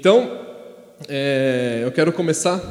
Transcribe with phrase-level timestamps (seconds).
[0.00, 0.46] Então,
[1.08, 2.62] é, eu quero começar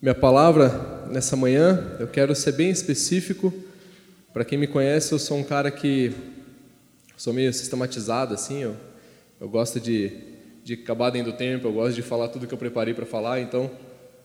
[0.00, 1.96] minha palavra nessa manhã.
[1.98, 3.52] Eu quero ser bem específico.
[4.32, 6.12] Para quem me conhece, eu sou um cara que
[7.16, 8.62] sou meio sistematizado, assim.
[8.62, 8.76] Eu,
[9.40, 10.12] eu gosto de,
[10.62, 13.40] de acabar dentro do tempo, eu gosto de falar tudo que eu preparei para falar.
[13.40, 13.68] Então,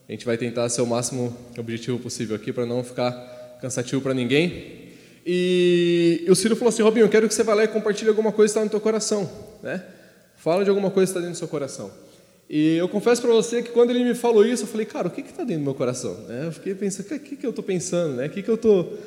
[0.07, 4.13] a gente vai tentar ser o máximo objetivo possível aqui para não ficar cansativo para
[4.13, 4.91] ninguém.
[5.25, 8.09] E, e o Ciro falou assim: Robinho, eu quero que você vá lá e compartilhe
[8.09, 9.27] alguma coisa que está no teu coração,
[9.63, 9.83] né?
[10.39, 11.91] Fala de alguma coisa que está dentro do seu coração.
[12.49, 15.11] E eu confesso para você que quando ele me falou isso, eu falei, cara, o
[15.11, 16.17] que está dentro do meu coração?
[16.29, 18.15] É, eu fiquei pensando, o que, que eu estou pensando?
[18.15, 18.25] Né?
[18.25, 18.97] O que, que eu estou.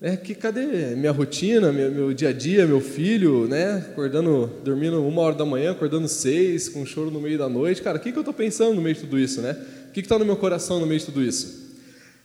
[0.00, 3.86] É, que, cadê minha rotina, meu, meu, dia a dia, meu filho, né?
[3.90, 7.82] Acordando, dormindo uma hora da manhã, acordando seis, com choro no meio da noite.
[7.82, 9.56] Cara, o que, que eu estou pensando no meio de tudo isso, né?
[9.88, 11.62] O que está no meu coração no meio de tudo isso?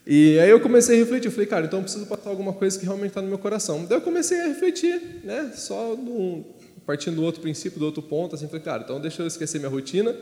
[0.06, 2.78] E aí eu comecei a refletir, eu falei, cara, então eu preciso passar alguma coisa
[2.78, 3.84] que realmente está no meu coração.
[3.84, 5.52] Daí eu comecei a refletir, né?
[5.54, 6.42] Só num,
[6.90, 9.70] partindo do outro princípio, do outro ponto, assim, falei, cara, então deixa eu esquecer minha
[9.70, 10.12] rotina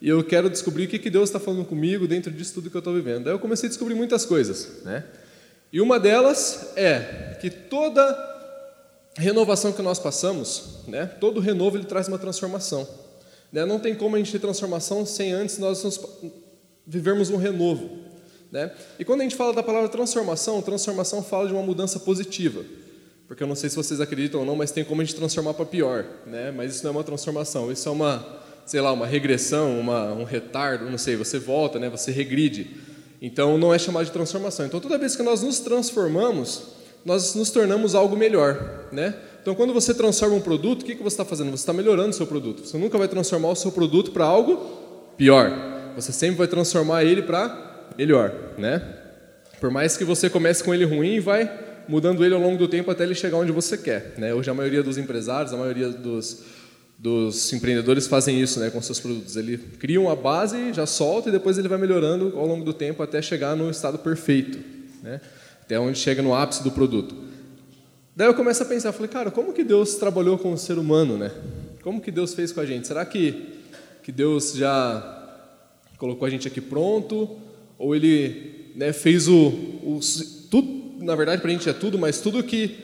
[0.00, 2.76] e eu quero descobrir o que, que Deus está falando comigo dentro disso tudo que
[2.76, 3.24] eu estou vivendo.
[3.24, 5.02] Daí eu comecei a descobrir muitas coisas, né?
[5.72, 8.00] E uma delas é que toda
[9.16, 12.88] renovação que nós passamos, né, todo renovo ele traz uma transformação.
[13.52, 13.64] Né?
[13.64, 15.82] Não tem como a gente ter transformação sem antes nós
[16.86, 17.90] vivermos um renovo.
[18.52, 18.70] Né?
[19.00, 22.64] E quando a gente fala da palavra transformação, transformação fala de uma mudança positiva
[23.26, 25.54] porque eu não sei se vocês acreditam ou não, mas tem como a gente transformar
[25.54, 26.50] para pior, né?
[26.50, 28.24] Mas isso não é uma transformação, isso é uma,
[28.66, 31.88] sei lá, uma regressão, uma, um retardo, não sei, você volta, né?
[31.88, 32.76] Você regride.
[33.22, 34.66] Então não é chamado de transformação.
[34.66, 36.64] Então toda vez que nós nos transformamos,
[37.04, 39.14] nós nos tornamos algo melhor, né?
[39.40, 41.50] Então quando você transforma um produto, o que, que você está fazendo?
[41.50, 42.66] Você está melhorando o seu produto.
[42.66, 44.56] Você nunca vai transformar o seu produto para algo
[45.16, 45.50] pior.
[45.96, 48.82] Você sempre vai transformar ele para melhor, né?
[49.60, 52.90] Por mais que você comece com ele ruim, vai mudando ele ao longo do tempo
[52.90, 54.14] até ele chegar onde você quer.
[54.18, 54.34] Né?
[54.34, 56.42] Hoje a maioria dos empresários, a maioria dos,
[56.98, 59.36] dos empreendedores fazem isso né, com seus produtos.
[59.36, 63.02] Ele cria uma base, já solta e depois ele vai melhorando ao longo do tempo
[63.02, 64.58] até chegar no estado perfeito,
[65.02, 65.20] né?
[65.62, 67.14] até onde chega no ápice do produto.
[68.16, 71.18] Daí eu começo a pensar, falei, cara, como que Deus trabalhou com o ser humano,
[71.18, 71.32] né?
[71.82, 72.86] Como que Deus fez com a gente?
[72.86, 73.58] Será que,
[74.02, 75.22] que Deus já
[75.98, 77.36] colocou a gente aqui pronto?
[77.76, 80.00] Ou Ele né, fez o, o
[80.50, 82.76] tudo, na verdade, para a gente é tudo, mas tudo que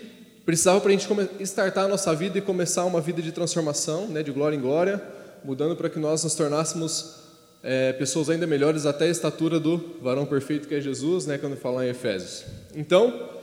[0.45, 1.09] precisava para a gente
[1.41, 5.03] startar a nossa vida e começar uma vida de transformação, né, de glória em glória,
[5.45, 7.17] mudando para que nós nos tornássemos
[7.63, 11.57] é, pessoas ainda melhores até a estatura do varão perfeito que é Jesus, né, quando
[11.57, 12.45] fala em Efésios.
[12.75, 13.40] Então,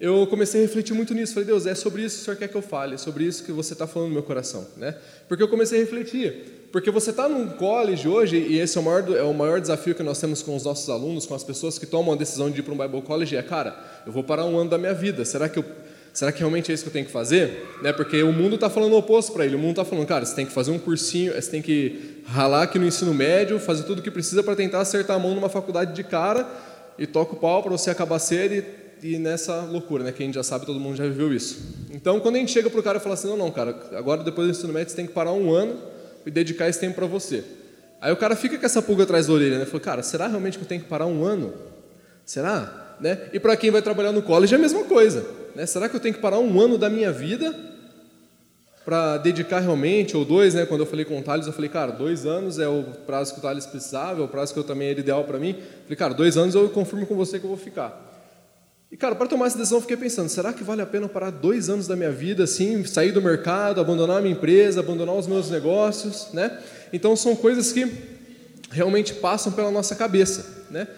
[0.00, 1.34] eu comecei a refletir muito nisso.
[1.34, 3.44] Falei, Deus, é sobre isso que o Senhor quer que eu fale, é sobre isso
[3.44, 4.66] que você está falando no meu coração.
[4.76, 4.96] Né?
[5.28, 6.68] Porque eu comecei a refletir.
[6.72, 9.94] Porque você está num college hoje, e esse é o, maior, é o maior desafio
[9.94, 12.60] que nós temos com os nossos alunos, com as pessoas que tomam a decisão de
[12.60, 15.24] ir para um Bible College, é, cara, eu vou parar um ano da minha vida,
[15.24, 15.64] será que eu
[16.12, 17.68] Será que realmente é isso que eu tenho que fazer?
[17.82, 17.92] Né?
[17.92, 19.54] Porque o mundo está falando o oposto para ele.
[19.54, 22.64] O mundo está falando, cara, você tem que fazer um cursinho, você tem que ralar
[22.64, 25.48] aqui no ensino médio, fazer tudo o que precisa para tentar acertar a mão numa
[25.48, 26.48] faculdade de cara
[26.98, 28.64] e toca o pau para você acabar cedo e,
[29.02, 30.14] e nessa loucura, né?
[30.16, 31.58] Gente já sabe, todo mundo já viveu isso.
[31.90, 34.22] Então, quando a gente chega para o cara e fala assim, não, não, cara, agora
[34.22, 35.76] depois do ensino médio você tem que parar um ano
[36.24, 37.44] e dedicar esse tempo para você.
[38.00, 39.64] Aí o cara fica com essa pulga atrás da orelha, né?
[39.64, 41.52] Fala, cara, será realmente que eu tenho que parar um ano?
[42.24, 42.96] Será?
[43.00, 43.18] Né?
[43.32, 45.26] E para quem vai trabalhar no college é a mesma coisa.
[45.54, 45.66] Né?
[45.66, 47.54] Será que eu tenho que parar um ano da minha vida
[48.84, 50.64] para dedicar realmente, ou dois, né?
[50.64, 53.38] Quando eu falei com o Thales, eu falei, cara, dois anos é o prazo que
[53.38, 55.54] o Thales precisava, é o prazo que eu também era ideal para mim.
[55.82, 58.09] falei, cara, dois anos eu confirmo com você que eu vou ficar.
[58.90, 61.30] E, cara, para tomar essa decisão, eu fiquei pensando: será que vale a pena parar
[61.30, 65.26] dois anos da minha vida, assim, sair do mercado, abandonar a minha empresa, abandonar os
[65.26, 66.58] meus negócios, né?
[66.92, 67.88] Então, são coisas que
[68.70, 70.88] realmente passam pela nossa cabeça, né?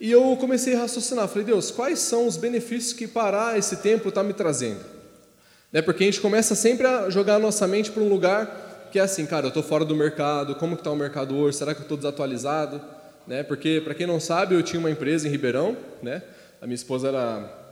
[0.00, 4.08] E eu comecei a raciocinar: falei, Deus, quais são os benefícios que parar esse tempo
[4.08, 4.80] está me trazendo?
[5.72, 5.82] Né?
[5.82, 9.02] Porque a gente começa sempre a jogar a nossa mente para um lugar que é
[9.02, 11.58] assim, cara, eu estou fora do mercado, como está o mercado hoje?
[11.58, 12.80] Será que eu estou desatualizado?
[13.26, 13.42] Né?
[13.42, 16.22] Porque, para quem não sabe, eu tinha uma empresa em Ribeirão, né?
[16.60, 17.66] A minha esposa era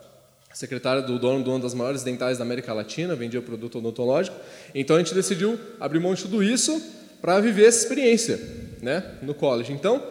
[0.52, 4.36] secretária do dono de uma das maiores dentais da América Latina, vendia produto odontológico.
[4.74, 6.80] Então a gente decidiu abrir mão de tudo isso
[7.20, 8.38] para viver essa experiência,
[8.80, 9.72] né, no college.
[9.72, 10.02] Então,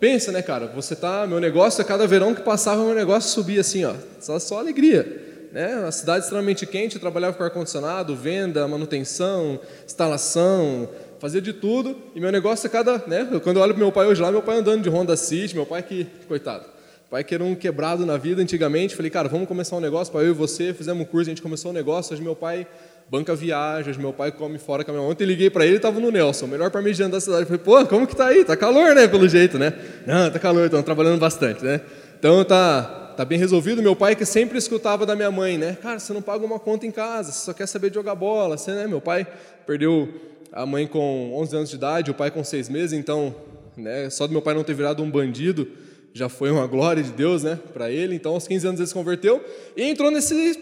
[0.00, 3.60] pensa, né, cara, você tá, meu negócio, a cada verão que passava, meu negócio subia
[3.60, 5.48] assim, ó, só, só alegria.
[5.52, 5.76] Né?
[5.76, 10.88] Uma cidade extremamente quente, eu trabalhava com ar-condicionado, venda, manutenção, instalação,
[11.20, 11.94] fazia de tudo.
[12.14, 13.04] E meu negócio, a cada.
[13.06, 13.28] Né?
[13.42, 15.66] Quando eu olho para meu pai hoje lá, meu pai andando de Honda City, meu
[15.66, 16.64] pai que, coitado,
[17.12, 18.96] pai que era um quebrado na vida antigamente.
[18.96, 20.72] Falei, cara, vamos começar um negócio para eu e você.
[20.72, 22.14] Fizemos um curso, a gente começou um negócio.
[22.14, 22.66] Hoje meu pai
[23.06, 26.10] banca viagens, meu pai come fora com a minha Ontem liguei para ele, estava no
[26.10, 27.44] Nelson, melhor para mim de andar da cidade.
[27.44, 28.46] Falei, pô, como que tá aí?
[28.46, 29.06] Tá calor, né?
[29.06, 29.74] Pelo jeito, né?
[30.06, 31.82] Não, tá calor, estão trabalhando bastante, né?
[32.18, 33.82] Então tá, tá bem resolvido.
[33.82, 35.76] Meu pai que sempre escutava da minha mãe, né?
[35.82, 38.56] Cara, você não paga uma conta em casa, você só quer saber de jogar bola,
[38.56, 38.86] você, né?
[38.86, 39.26] Meu pai
[39.66, 40.08] perdeu
[40.50, 43.34] a mãe com 11 anos de idade, o pai com 6 meses, então,
[43.76, 45.68] né, só do meu pai não ter virado um bandido
[46.12, 48.14] já foi uma glória de Deus, né, para ele.
[48.14, 49.42] Então, aos 15 anos ele se converteu
[49.76, 50.58] e entrou nesse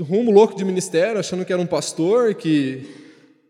[0.00, 2.86] rumo louco de ministério, achando que era um pastor, que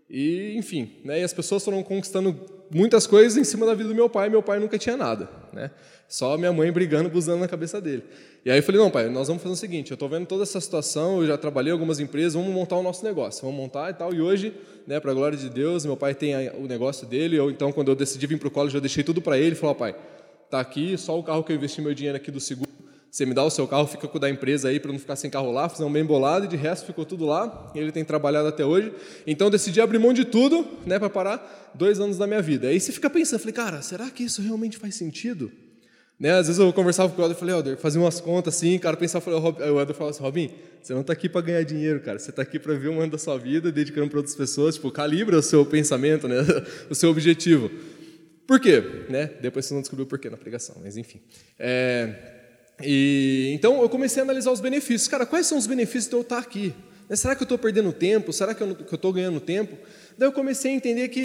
[0.09, 2.39] e enfim, né, e as pessoas foram conquistando
[2.71, 4.29] muitas coisas em cima da vida do meu pai.
[4.29, 5.71] Meu pai nunca tinha nada, né?
[6.09, 8.03] Só minha mãe brigando, buzando na cabeça dele.
[8.45, 10.43] E aí eu falei, não, pai, nós vamos fazer o seguinte, eu estou vendo toda
[10.43, 13.91] essa situação, eu já trabalhei em algumas empresas, vamos montar o nosso negócio, vamos montar
[13.91, 14.13] e tal.
[14.13, 14.53] E hoje,
[14.87, 17.89] né, para a glória de Deus, meu pai tem o negócio dele, eu, então quando
[17.89, 19.95] eu decidi vir para o college, eu deixei tudo para ele, ele falou, pai,
[20.53, 22.71] tá aqui, só o carro que eu investi meu dinheiro aqui do seguro,
[23.13, 25.17] você me dá o seu carro, fica com o da empresa aí para não ficar
[25.17, 27.71] sem carro lá, fazer um bem bolado e de resto ficou tudo lá.
[27.75, 28.91] E ele tem trabalhado até hoje.
[29.27, 32.69] Então decidi abrir mão de tudo, né, para parar dois anos da minha vida.
[32.69, 35.53] Aí você fica pensando, falei, cara, será que isso realmente faz sentido?
[36.19, 38.79] Né, às vezes eu conversava com o Helder e falei, Helder, fazia umas contas assim,
[38.79, 40.51] cara pensava, falei, o Helder falava assim, Robin,
[40.83, 43.13] você não está aqui para ganhar dinheiro, cara, você está aqui para ver o ano
[43.13, 46.37] da sua vida, dedicando para outras pessoas, tipo, calibra o seu pensamento, né,
[46.89, 47.71] o seu objetivo.
[48.47, 48.83] Por quê?
[49.09, 49.31] Né?
[49.41, 51.21] Depois você não descobriu o porquê na pregação, mas enfim.
[51.59, 52.15] É,
[52.83, 55.09] e, então eu comecei a analisar os benefícios.
[55.09, 56.75] Cara, quais são os benefícios de eu estar aqui?
[57.09, 58.33] Né, será que eu estou perdendo tempo?
[58.33, 59.77] Será que eu estou ganhando tempo?
[60.17, 61.21] Daí eu comecei a entender que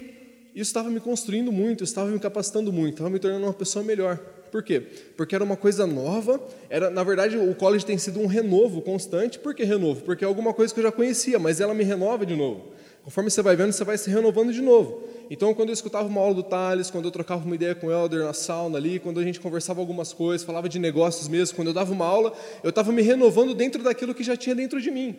[0.54, 4.18] isso estava me construindo muito, estava me capacitando muito, estava me tornando uma pessoa melhor.
[4.52, 4.82] Por quê?
[5.16, 9.38] Porque era uma coisa nova, era, na verdade o college tem sido um renovo constante.
[9.38, 10.02] Por que renovo?
[10.02, 12.72] Porque é alguma coisa que eu já conhecia, mas ela me renova de novo.
[13.04, 15.08] Conforme você vai vendo, você vai se renovando de novo.
[15.30, 17.92] Então, quando eu escutava uma aula do Thales, quando eu trocava uma ideia com o
[17.92, 21.70] Elder na sauna ali, quando a gente conversava algumas coisas, falava de negócios mesmo, quando
[21.70, 22.34] eu dava uma aula,
[22.64, 25.16] eu estava me renovando dentro daquilo que já tinha dentro de mim.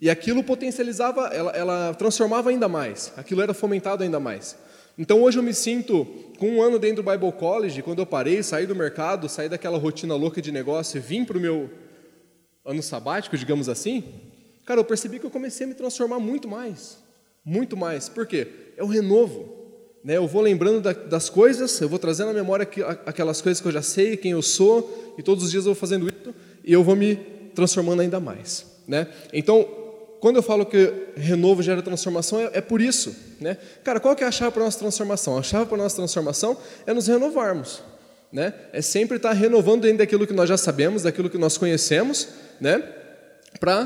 [0.00, 4.56] E aquilo potencializava, ela, ela transformava ainda mais, aquilo era fomentado ainda mais.
[4.98, 6.04] Então hoje eu me sinto,
[6.38, 9.78] com um ano dentro do Bible College, quando eu parei, saí do mercado, saí daquela
[9.78, 11.70] rotina louca de negócio e vim para o meu
[12.64, 14.04] ano sabático, digamos assim,
[14.66, 16.98] cara, eu percebi que eu comecei a me transformar muito mais.
[17.44, 18.08] Muito mais.
[18.08, 18.69] Por quê?
[18.80, 19.46] É o renovo.
[20.02, 20.16] Né?
[20.16, 22.66] Eu vou lembrando da, das coisas, eu vou trazendo à memória
[23.04, 25.78] aquelas coisas que eu já sei, quem eu sou, e todos os dias eu vou
[25.78, 26.34] fazendo isso,
[26.64, 27.16] e eu vou me
[27.54, 28.64] transformando ainda mais.
[28.88, 29.06] Né?
[29.34, 29.68] Então,
[30.18, 33.14] quando eu falo que renovo gera transformação, é, é por isso.
[33.38, 33.58] Né?
[33.84, 35.36] Cara, qual que é a chave para a nossa transformação?
[35.36, 36.56] A chave para a nossa transformação
[36.86, 37.82] é nos renovarmos.
[38.32, 38.54] Né?
[38.72, 42.28] É sempre estar renovando dentro daquilo que nós já sabemos, daquilo que nós conhecemos,
[42.58, 42.82] né?
[43.58, 43.84] para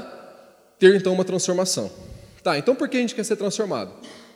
[0.78, 1.90] ter então uma transformação.
[2.44, 3.92] Tá, então por que a gente quer ser transformado?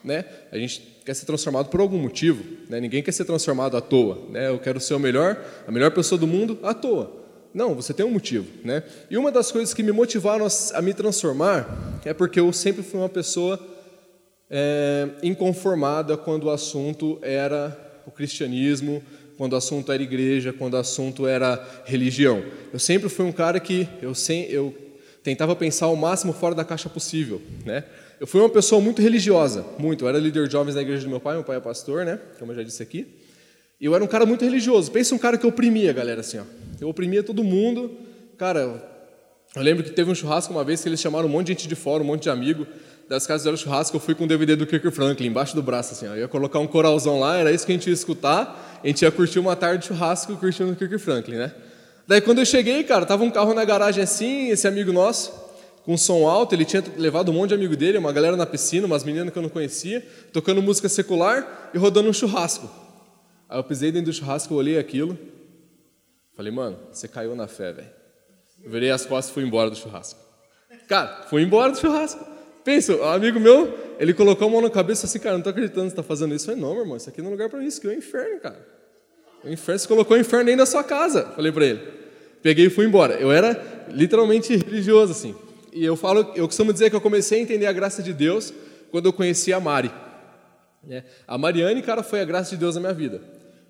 [0.09, 0.25] Né?
[0.51, 2.43] A gente quer ser transformado por algum motivo.
[2.67, 2.81] Né?
[2.81, 4.19] Ninguém quer ser transformado à toa.
[4.31, 4.49] Né?
[4.49, 7.13] Eu quero ser o melhor, a melhor pessoa do mundo à toa.
[7.53, 8.47] Não, você tem um motivo.
[8.65, 8.83] Né?
[9.11, 12.99] E uma das coisas que me motivaram a, me transformar é porque eu sempre fui
[12.99, 13.61] uma pessoa
[14.49, 17.77] é, inconformada quando o assunto era
[18.07, 19.03] o cristianismo,
[19.37, 22.43] quando o assunto era igreja, quando o assunto era religião.
[22.73, 24.75] Eu sempre fui um cara que eu, sem, eu
[25.23, 27.85] tentava pensar o máximo fora da caixa possível, né?
[28.20, 30.05] Eu fui uma pessoa muito religiosa, muito.
[30.05, 32.19] Eu era líder de jovens na igreja do meu pai, meu pai é pastor, né?
[32.38, 33.06] Como eu já disse aqui.
[33.81, 34.91] E eu era um cara muito religioso.
[34.91, 36.43] Pensa um cara que oprimia, galera, assim, ó.
[36.81, 37.97] Eu oprimia todo mundo.
[38.37, 38.82] Cara,
[39.55, 41.69] eu lembro que teve um churrasco uma vez que eles chamaram um monte de gente
[41.69, 42.67] de fora, um monte de amigo.
[43.09, 45.94] Das casas do churrasco, eu fui com o DVD do Kirk Franklin embaixo do braço,
[45.94, 46.11] assim, ó.
[46.11, 48.81] Eu ia colocar um coralzão lá, era isso que a gente ia escutar.
[48.82, 51.53] A gente ia curtir uma tarde de churrasco curtindo o Kirk Franklin, né?
[52.06, 55.32] Daí quando eu cheguei, cara, tava um carro na garagem assim, esse amigo nosso,
[55.88, 58.87] com som alto, ele tinha levado um monte de amigo dele, uma galera na piscina,
[58.87, 62.69] umas meninas que eu não conhecia, tocando música secular e rodando um churrasco.
[63.49, 65.18] Aí eu pisei dentro do churrasco, olhei aquilo,
[66.37, 67.88] falei, mano, você caiu na fé, velho.
[68.66, 70.21] Virei as costas e fui embora do churrasco.
[70.87, 72.23] Cara, fui embora do churrasco.
[72.62, 75.87] Pensa, um amigo meu, ele colocou a mão na cabeça assim, cara, não tô acreditando
[75.87, 76.50] que você tá fazendo isso.
[76.50, 77.95] Eu falei, não, meu irmão, isso aqui não é lugar para isso, aqui é o
[77.95, 78.68] inferno, cara.
[79.42, 81.33] O inferno, você colocou o inferno dentro da sua casa.
[81.35, 81.80] Falei para ele.
[82.42, 83.14] Peguei e fui embora.
[83.14, 85.48] Eu era literalmente religioso, assim.
[85.73, 88.53] E eu falo, eu costumo dizer que eu comecei a entender a graça de Deus
[88.91, 89.91] quando eu conheci a Mari.
[90.89, 93.21] É, a Mariane, cara, foi a graça de Deus na minha vida.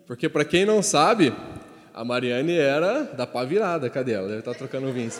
[0.07, 1.33] Porque, para quem não sabe,
[1.93, 3.91] a Mariane era da pá virada.
[3.91, 4.29] Cadê ela?
[4.29, 5.11] Deve estar tá trocando vinho.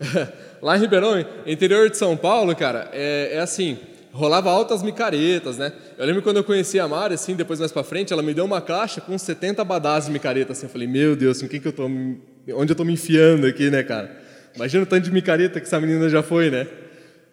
[0.62, 3.78] Lá em Ribeirão, interior de São Paulo, cara, é, é assim
[4.16, 5.72] rolava altas micaretas, né?
[5.98, 8.44] Eu lembro quando eu conheci a Mari, assim, depois mais para frente, ela me deu
[8.46, 11.68] uma caixa com 70 badás de micareta, assim, eu falei, meu Deus, com quem que
[11.68, 14.25] eu tô, onde eu tô me enfiando aqui, né, cara?
[14.56, 16.66] Imagina o tanto de micareta que essa menina já foi, né?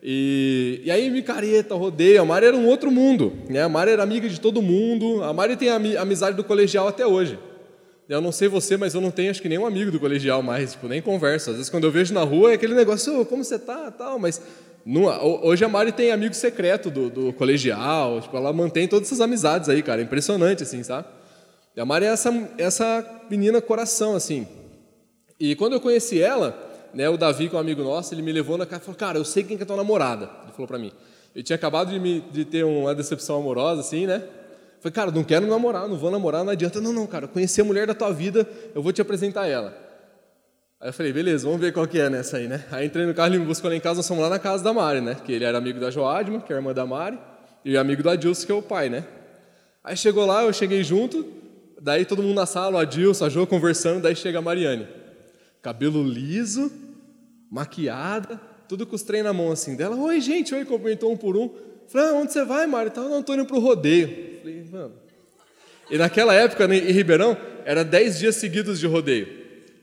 [0.04, 3.64] E, e aí, micareta, rodeio, a Mari era um outro mundo, né?
[3.64, 7.08] A Mari era amiga de todo mundo, a Mari tem a amizade do colegial até
[7.08, 7.40] hoje.
[8.10, 10.74] Eu não sei você, mas eu não tenho acho que nenhum amigo do colegial mais,
[10.74, 11.52] tipo, nem converso.
[11.52, 14.20] Às vezes quando eu vejo na rua é aquele negócio, oh, como você tá, tal,
[14.20, 14.42] mas
[15.42, 19.70] hoje a Mari tem amigo secreto do, do, colegial, tipo, ela mantém todas essas amizades
[19.70, 21.08] aí, cara, impressionante, assim, sabe?
[21.78, 24.46] E a Mari é essa, essa menina coração, assim.
[25.40, 28.32] E quando eu conheci ela, né, o Davi, que é um amigo nosso, ele me
[28.32, 30.30] levou na casa e falou, cara, eu sei quem que é tua namorada.
[30.44, 30.92] Ele falou para mim.
[31.36, 34.24] Eu tinha acabado de, me, de ter uma decepção amorosa, assim, né?
[34.80, 36.80] Falei, cara, não quero namorar, não vou namorar, não adianta.
[36.82, 39.74] Não, não, cara, conhecer a mulher da tua vida, eu vou te apresentar ela.
[40.80, 42.66] Aí eu falei, beleza, vamos ver qual que é nessa aí, né?
[42.70, 44.62] Aí entrei no carro, ele me buscou lá em casa, nós fomos lá na casa
[44.62, 45.16] da Mari, né?
[45.26, 47.18] Que ele era amigo da Joadma, que é a irmã da Mari,
[47.64, 49.06] e amigo do Adilson, que é o pai, né?
[49.82, 51.26] Aí chegou lá, eu cheguei junto,
[51.82, 54.86] daí todo mundo na sala, o Adilson, a Jo conversando, daí chega a Mariane.
[55.62, 56.70] Cabelo liso,
[57.54, 59.96] maquiada, tudo com os trem na mão assim dela.
[59.96, 61.52] Oi, gente, oi, cumprimentou um por um.
[61.88, 62.90] Falei, ah, onde você vai, Mari?
[62.90, 64.40] Então, não, estou indo pro rodeio.
[64.40, 64.94] Falei, mano.
[65.92, 69.28] E naquela época, né, em Ribeirão, era 10 dias seguidos de rodeio.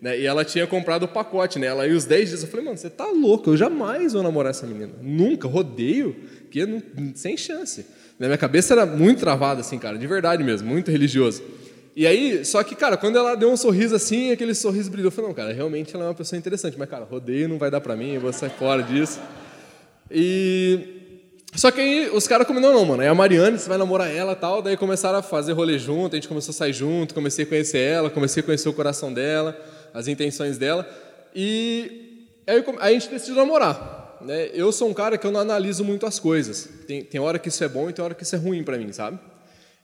[0.02, 0.18] Né?
[0.18, 1.68] E ela tinha comprado o pacote, né?
[1.68, 2.42] Ela ia os 10 dias.
[2.42, 4.94] Eu falei, mano, você tá louco, eu jamais vou namorar essa menina.
[5.00, 6.16] Nunca, rodeio,
[6.50, 6.82] que não,
[7.14, 7.86] sem chance.
[8.18, 11.42] Na minha cabeça era muito travada, assim, cara, de verdade mesmo, muito religioso.
[11.94, 15.12] E aí, só que, cara, quando ela deu um sorriso assim, aquele sorriso brilhou, eu
[15.12, 17.80] falei, não, cara, realmente ela é uma pessoa interessante, mas, cara, rodeio não vai dar
[17.80, 19.20] pra mim, eu vou sair fora disso.
[20.10, 20.96] E.
[21.52, 24.36] Só que aí os caras combinaram, não, mano, aí a Mariane, você vai namorar ela
[24.36, 27.48] tal, daí começaram a fazer rolê junto, a gente começou a sair junto, comecei a
[27.48, 29.58] conhecer ela, comecei a conhecer o coração dela
[29.92, 30.88] as intenções dela.
[31.34, 34.18] E aí a gente decidiu namorar.
[34.20, 34.50] Né?
[34.52, 36.68] Eu sou um cara que eu não analiso muito as coisas.
[36.86, 38.76] Tem, tem hora que isso é bom e tem hora que isso é ruim para
[38.76, 39.18] mim, sabe?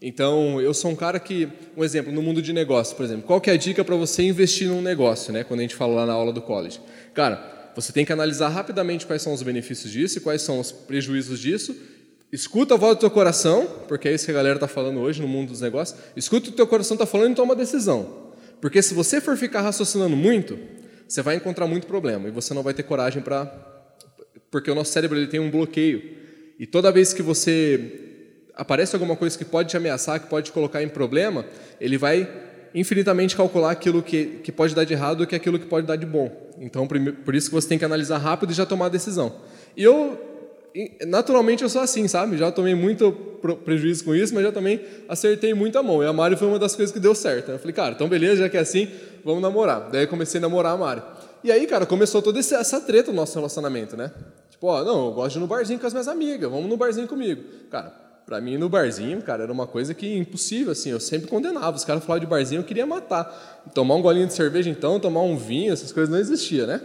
[0.09, 3.41] Então, eu sou um cara que, um exemplo, no mundo de negócio, por exemplo, qual
[3.41, 5.43] que é a dica para você investir num negócio, né?
[5.43, 6.81] Quando a gente fala lá na aula do college.
[7.13, 10.71] Cara, você tem que analisar rapidamente quais são os benefícios disso e quais são os
[10.71, 11.75] prejuízos disso.
[12.33, 15.21] Escuta a voz do teu coração, porque é isso que a galera está falando hoje
[15.21, 15.99] no mundo dos negócios.
[16.17, 18.31] Escuta o teu coração está falando e toma uma decisão.
[18.61, 20.57] Porque se você for ficar raciocinando muito,
[21.09, 23.47] você vai encontrar muito problema e você não vai ter coragem para.
[24.53, 26.01] Porque o nosso cérebro ele tem um bloqueio.
[26.61, 28.06] E toda vez que você
[28.57, 31.45] aparece alguma coisa que pode te ameaçar, que pode te colocar em problema,
[31.81, 32.29] ele vai
[32.75, 35.97] infinitamente calcular aquilo que, que pode dar de errado e que aquilo que pode dar
[35.97, 36.31] de bom.
[36.59, 39.35] Então, por isso que você tem que analisar rápido e já tomar a decisão.
[39.77, 40.19] E eu
[41.07, 42.37] naturalmente eu sou assim, sabe?
[42.37, 43.11] Já tomei muito
[43.65, 46.03] prejuízo com isso, mas já também acertei muito a mão.
[46.03, 47.51] E a Mari foi uma das coisas que deu certo.
[47.51, 48.89] Eu falei, cara, então beleza, já que é assim,
[49.25, 49.89] vamos namorar.
[49.91, 51.03] Daí eu comecei a namorar a Mari.
[51.43, 54.11] E aí, cara, começou toda essa treta no nosso relacionamento, né?
[54.51, 56.77] Tipo, ó, não, eu gosto de ir no barzinho com as minhas amigas, vamos no
[56.77, 57.43] barzinho comigo.
[57.71, 57.93] Cara,
[58.27, 61.77] pra mim no barzinho, cara, era uma coisa que impossível, assim, eu sempre condenava.
[61.77, 63.63] Os caras falavam de barzinho, eu queria matar.
[63.73, 66.81] Tomar um golinho de cerveja então, tomar um vinho, essas coisas não existiam, né?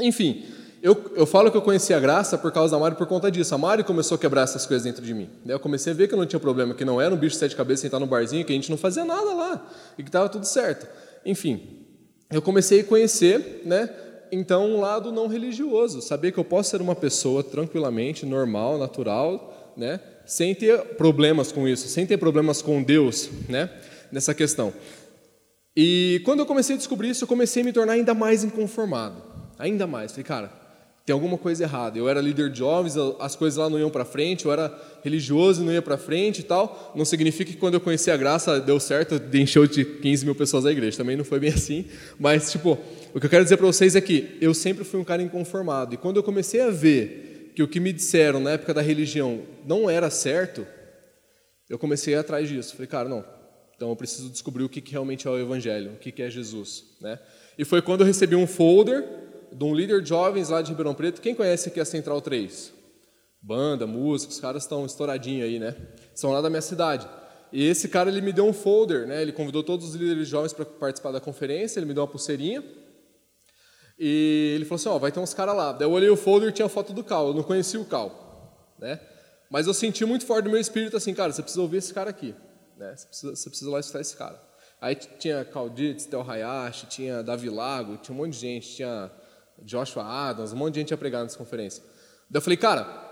[0.00, 0.44] Enfim,
[0.82, 3.54] eu, eu falo que eu conheci a graça por causa da Mari por conta disso.
[3.54, 5.30] A Mari começou a quebrar essas coisas dentro de mim.
[5.44, 7.34] Daí eu comecei a ver que eu não tinha problema, que não era um bicho
[7.34, 10.08] de sete cabeças sentar no barzinho, que a gente não fazia nada lá e que
[10.08, 10.86] estava tudo certo.
[11.24, 11.86] Enfim,
[12.30, 13.88] eu comecei a conhecer, né?
[14.30, 19.57] Então, um lado não religioso, saber que eu posso ser uma pessoa tranquilamente, normal, natural,
[19.78, 20.00] né?
[20.26, 23.70] Sem ter problemas com isso, sem ter problemas com Deus, né?
[24.10, 24.72] Nessa questão.
[25.74, 29.22] E quando eu comecei a descobrir isso, eu comecei a me tornar ainda mais inconformado.
[29.58, 30.10] Ainda mais.
[30.10, 30.52] Falei, cara,
[31.06, 31.96] tem alguma coisa errada.
[31.98, 35.62] Eu era líder de jovens, as coisas lá não iam para frente, eu era religioso
[35.62, 36.92] e não ia para frente e tal.
[36.94, 40.66] Não significa que quando eu conheci a graça deu certo, encheu de 15 mil pessoas
[40.66, 40.98] a igreja.
[40.98, 41.86] Também não foi bem assim.
[42.18, 42.76] Mas, tipo,
[43.14, 45.94] o que eu quero dizer para vocês é que eu sempre fui um cara inconformado.
[45.94, 47.27] E quando eu comecei a ver
[47.58, 50.64] que o que me disseram na época da religião não era certo,
[51.68, 52.74] eu comecei a ir atrás disso.
[52.74, 53.24] Falei, cara, não.
[53.74, 56.84] Então eu preciso descobrir o que, realmente é o Evangelho, o que, que é Jesus.
[57.00, 57.18] Né?
[57.58, 59.04] E foi quando eu recebi um folder
[59.52, 61.20] de um líder de jovens lá de Ribeirão Preto.
[61.20, 62.72] Quem conhece aqui a Central 3?
[63.42, 65.74] Banda, música, os caras estão estouradinhos aí, né?
[66.14, 67.08] São lá da minha cidade.
[67.52, 69.20] E esse cara ele me deu um folder, né?
[69.20, 72.62] Ele convidou todos os líderes jovens para participar da conferência, ele me deu uma pulseirinha.
[73.98, 75.72] E ele falou assim: Ó, oh, vai ter uns caras lá.
[75.72, 77.28] Daí eu olhei o folder e tinha a foto do Cal.
[77.28, 79.00] Eu não conhecia o Cal, né?
[79.50, 82.10] Mas eu senti muito forte no meu espírito assim, cara, você precisa ouvir esse cara
[82.10, 82.34] aqui,
[82.76, 82.94] né?
[82.94, 84.40] Você precisa, você precisa lá escutar esse cara.
[84.80, 89.10] Aí tinha Calditz, Tel Hayashi, tinha Davi Lago, tinha um monte de gente, tinha
[89.62, 91.82] Joshua Adams, um monte de gente ia pregar nessa conferência.
[92.30, 93.08] Daí eu falei, cara,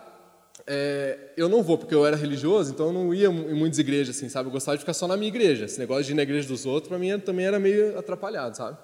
[0.66, 4.16] é, eu não vou, porque eu era religioso, então eu não ia em muitas igrejas,
[4.16, 4.48] assim, sabe?
[4.48, 5.64] Eu gostava de ficar só na minha igreja.
[5.64, 8.78] Esse negócio de ir na igreja dos outros, para mim, também era meio atrapalhado, sabe?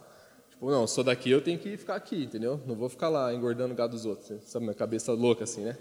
[0.62, 2.61] Tipo, não, sou daqui, eu tenho que ficar aqui, entendeu?
[2.64, 4.64] Não vou ficar lá engordando o gado dos outros, sabe?
[4.64, 5.76] Minha cabeça louca, assim, né?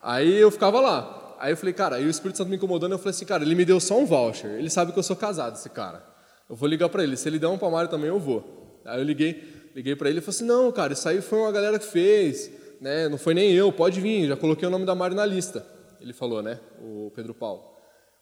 [0.00, 1.34] Aí eu ficava lá.
[1.36, 3.56] Aí eu falei, cara, aí o Espírito Santo me incomodando, eu falei assim, cara, ele
[3.56, 4.52] me deu só um voucher.
[4.52, 6.06] Ele sabe que eu sou casado, esse cara.
[6.48, 7.16] Eu vou ligar para ele.
[7.16, 8.78] Se ele der um palmário também, eu vou.
[8.84, 11.50] Aí eu liguei, Liguei para ele e falei assim: não, cara, isso aí foi uma
[11.50, 13.08] galera que fez, né?
[13.08, 15.66] não foi nem eu, pode vir, já coloquei o nome da Mari na lista.
[16.00, 16.60] Ele falou, né?
[16.80, 17.77] O Pedro Paulo.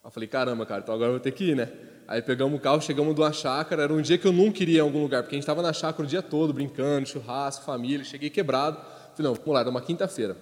[0.06, 1.68] Eu falei: caramba, cara, então agora eu vou ter que ir, né?
[2.06, 3.82] Aí pegamos o carro, chegamos de uma chácara.
[3.82, 5.72] Era um dia que eu não queria em algum lugar, porque a gente estava na
[5.72, 8.04] chácara o dia todo, brincando, churrasco, família.
[8.04, 8.76] Cheguei quebrado.
[9.14, 10.36] Falei: não, vamos lá, era uma quinta-feira.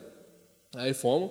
[0.76, 1.30] Aí fomos.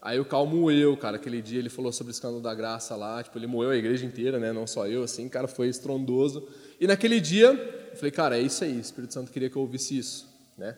[0.00, 1.16] Aí o Cal moeu, cara.
[1.16, 3.22] Aquele dia ele falou sobre o escândalo da graça lá.
[3.22, 4.52] Tipo, ele moeu a igreja inteira, né?
[4.52, 5.28] Não só eu, assim.
[5.28, 6.48] Cara, foi estrondoso.
[6.80, 7.52] E naquele dia,
[7.90, 10.76] eu falei, cara, é isso aí, o Espírito Santo queria que eu ouvisse isso, né?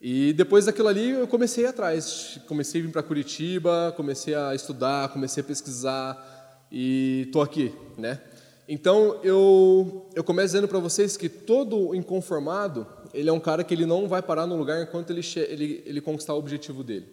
[0.00, 5.10] E depois daquilo ali eu comecei atrás, comecei a vir para Curitiba, comecei a estudar,
[5.10, 6.39] comecei a pesquisar
[6.70, 8.20] e estou aqui, né?
[8.68, 13.74] Então eu eu começo dizendo para vocês que todo inconformado ele é um cara que
[13.74, 17.06] ele não vai parar no lugar enquanto ele ele, ele conquistar o objetivo dele,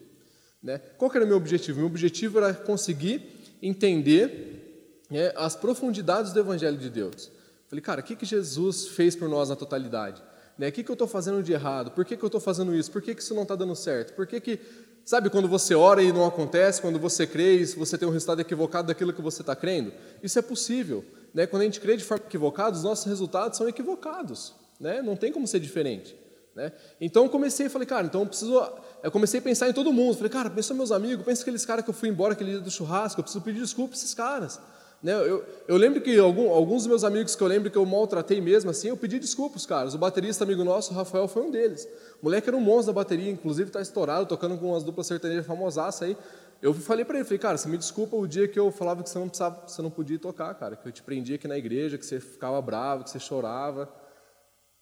[0.61, 0.79] né?
[0.97, 1.79] Qual que era o meu objetivo?
[1.79, 3.21] Meu objetivo era conseguir
[3.61, 7.31] entender né, as profundidades do Evangelho de Deus.
[7.67, 10.21] Falei, cara, o que que Jesus fez por nós na totalidade?
[10.57, 10.69] Né?
[10.69, 11.91] O que, que eu estou fazendo de errado?
[11.91, 12.91] Por que, que eu estou fazendo isso?
[12.91, 14.13] Por que, que isso não está dando certo?
[14.13, 14.59] Por que, que.
[15.07, 18.41] Sabe quando você ora e não acontece, quando você crê e você tem um resultado
[18.41, 19.93] equivocado daquilo que você está crendo?
[20.21, 21.01] Isso é possível.
[21.33, 21.47] Né?
[21.47, 24.53] Quando a gente crê de forma equivocada, os nossos resultados são equivocados.
[24.77, 25.01] Né?
[25.01, 26.13] Não tem como ser diferente.
[26.53, 26.73] Né?
[26.99, 28.61] Então eu comecei, falei, cara, então eu preciso.
[29.01, 30.17] Eu comecei a pensar em todo mundo.
[30.17, 32.69] Falei, cara, pensa meus amigos, pensa aqueles caras que eu fui embora aquele dia do
[32.69, 34.59] churrasco, eu preciso pedir desculpa para esses caras.
[35.01, 35.13] Né?
[35.13, 38.41] Eu, eu lembro que algum, alguns dos meus amigos que eu lembro que eu maltratei
[38.41, 39.93] mesmo, assim, eu pedi desculpas, caras.
[39.93, 41.87] O baterista amigo nosso, o Rafael, foi um deles.
[42.21, 45.45] O moleque era um monstro da bateria, inclusive está estourado, tocando com umas duplas sertanejas
[45.45, 46.17] famosas aí.
[46.61, 49.09] Eu falei para ele, falei, cara, você me desculpa o dia que eu falava que
[49.09, 51.99] você não precisava, você não podia tocar, cara, que eu te prendia aqui na igreja,
[51.99, 53.87] que você ficava bravo, que você chorava,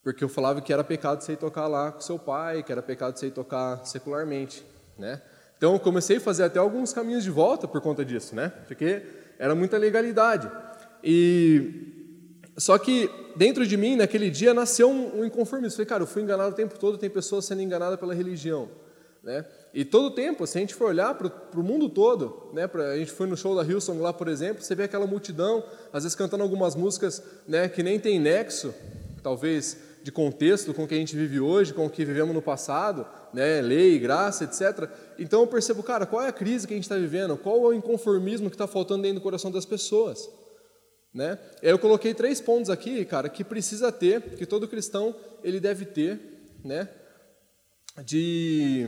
[0.01, 2.81] porque eu falava que era pecado você ir tocar lá com seu pai, que era
[2.81, 4.65] pecado você ir tocar secularmente,
[4.97, 5.21] né?
[5.57, 8.53] Então eu comecei a fazer até alguns caminhos de volta por conta disso, né?
[8.67, 9.03] Porque
[9.37, 10.49] era muita legalidade.
[11.03, 11.93] E
[12.57, 15.75] só que dentro de mim, naquele dia, nasceu um, um inconformismo.
[15.75, 18.69] Falei, cara, eu fui enganado o tempo todo, tem pessoas sendo enganadas pela religião.
[19.21, 19.43] Né?
[19.73, 22.97] E todo tempo, se a gente for olhar para o mundo todo, né, pra, a
[22.97, 26.15] gente foi no show da Hillsong lá, por exemplo, você vê aquela multidão, às vezes
[26.15, 28.73] cantando algumas músicas né, que nem tem nexo,
[29.23, 32.39] talvez de contexto com o que a gente vive hoje, com o que vivemos no
[32.39, 34.87] passado, né, lei, graça, etc.
[35.17, 37.35] Então eu percebo, cara, qual é a crise que a gente está vivendo?
[37.35, 40.29] Qual é o inconformismo que está faltando dentro do coração das pessoas?
[41.11, 41.39] Né?
[41.59, 46.19] Eu coloquei três pontos aqui, cara, que precisa ter, que todo cristão ele deve ter,
[46.63, 46.87] né?
[48.03, 48.87] De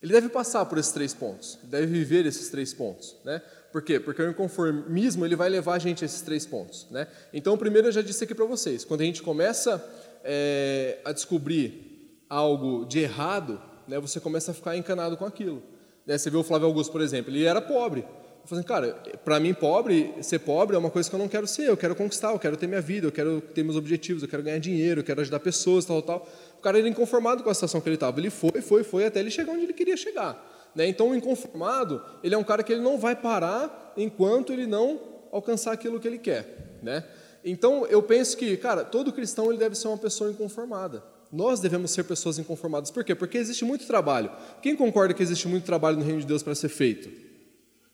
[0.00, 3.42] ele deve passar por esses três pontos, deve viver esses três pontos, né?
[3.74, 3.98] Por quê?
[3.98, 6.86] Porque o inconformismo ele vai levar a gente a esses três pontos.
[6.92, 7.08] Né?
[7.32, 9.84] Então, primeiro eu já disse aqui para vocês, quando a gente começa
[10.22, 15.60] é, a descobrir algo de errado, né, você começa a ficar encanado com aquilo.
[16.06, 16.16] Né?
[16.16, 18.02] Você vê o Flávio Augusto, por exemplo, ele era pobre.
[18.44, 18.92] Falei, assim, cara,
[19.24, 21.96] para mim pobre, ser pobre é uma coisa que eu não quero ser, eu quero
[21.96, 25.00] conquistar, eu quero ter minha vida, eu quero ter meus objetivos, eu quero ganhar dinheiro,
[25.00, 26.28] eu quero ajudar pessoas, tal, tal.
[26.56, 28.20] O cara era inconformado com a situação que ele estava.
[28.20, 30.53] Ele foi, foi, foi até ele chegar onde ele queria chegar.
[30.74, 30.88] Né?
[30.88, 35.00] Então, o inconformado, ele é um cara que ele não vai parar enquanto ele não
[35.30, 36.78] alcançar aquilo que ele quer.
[36.82, 37.04] Né?
[37.44, 41.02] Então, eu penso que, cara, todo cristão ele deve ser uma pessoa inconformada.
[41.30, 42.90] Nós devemos ser pessoas inconformadas.
[42.90, 43.14] Por quê?
[43.14, 44.30] Porque existe muito trabalho.
[44.62, 47.10] Quem concorda que existe muito trabalho no reino de Deus para ser feito?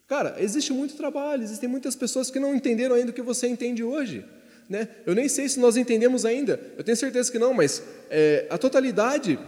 [0.07, 3.83] Cara, existe muito trabalho, existem muitas pessoas que não entenderam ainda o que você entende
[3.83, 4.25] hoje.
[4.69, 4.87] Né?
[5.05, 8.57] Eu nem sei se nós entendemos ainda, eu tenho certeza que não, mas é, a
[8.57, 9.39] totalidade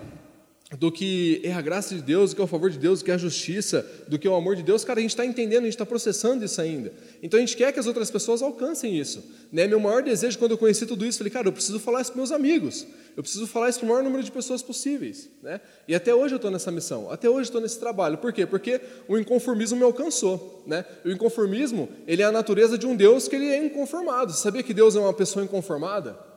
[0.78, 3.06] do que é a graça de Deus, do que é o favor de Deus, do
[3.06, 5.26] que é a justiça, do que é o amor de Deus, cara, a gente está
[5.26, 6.92] entendendo, a gente está processando isso ainda.
[7.22, 9.24] Então a gente quer que as outras pessoas alcancem isso.
[9.52, 9.68] Né?
[9.68, 12.18] Meu maior desejo, quando eu conheci tudo isso, falei, cara, eu preciso falar isso para
[12.18, 15.30] meus amigos, eu preciso falar isso para o maior número de pessoas possíveis.
[15.42, 15.62] Né?
[15.88, 18.18] E até hoje eu estou nessa missão, até hoje estou nesse trabalho.
[18.18, 18.46] Por quê?
[18.46, 20.64] Porque o inconformismo me alcançou.
[20.66, 20.86] Né?
[21.06, 24.32] O inconformismo, ele é a natureza de um Deus que ele é inconformado.
[24.32, 26.33] Você sabia que Deus é uma pessoa inconformada?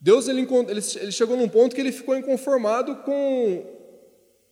[0.00, 3.66] Deus ele, ele, chegou num ponto que ele ficou inconformado com,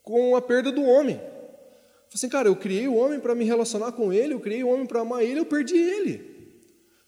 [0.03, 1.17] com a perda do homem.
[1.17, 4.69] Falei assim, cara, eu criei o homem para me relacionar com ele, eu criei o
[4.69, 6.37] homem para amar ele, eu perdi ele.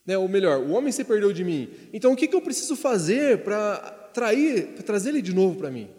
[0.06, 0.16] Né?
[0.16, 1.68] Ou melhor, o homem se perdeu de mim.
[1.92, 3.76] Então o que, que eu preciso fazer para
[4.12, 5.90] trair, trazer ele de novo para mim?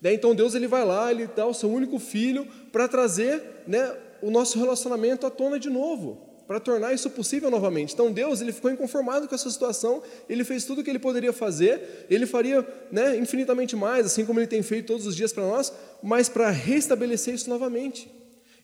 [0.00, 0.14] Né?
[0.14, 4.30] Então Deus ele vai lá, ele dá o seu único filho para trazer né, o
[4.30, 7.94] nosso relacionamento à tona de novo para tornar isso possível novamente.
[7.94, 11.32] Então Deus ele ficou inconformado com essa situação, ele fez tudo o que ele poderia
[11.32, 15.46] fazer, ele faria né, infinitamente mais, assim como ele tem feito todos os dias para
[15.46, 18.10] nós, mas para restabelecer isso novamente.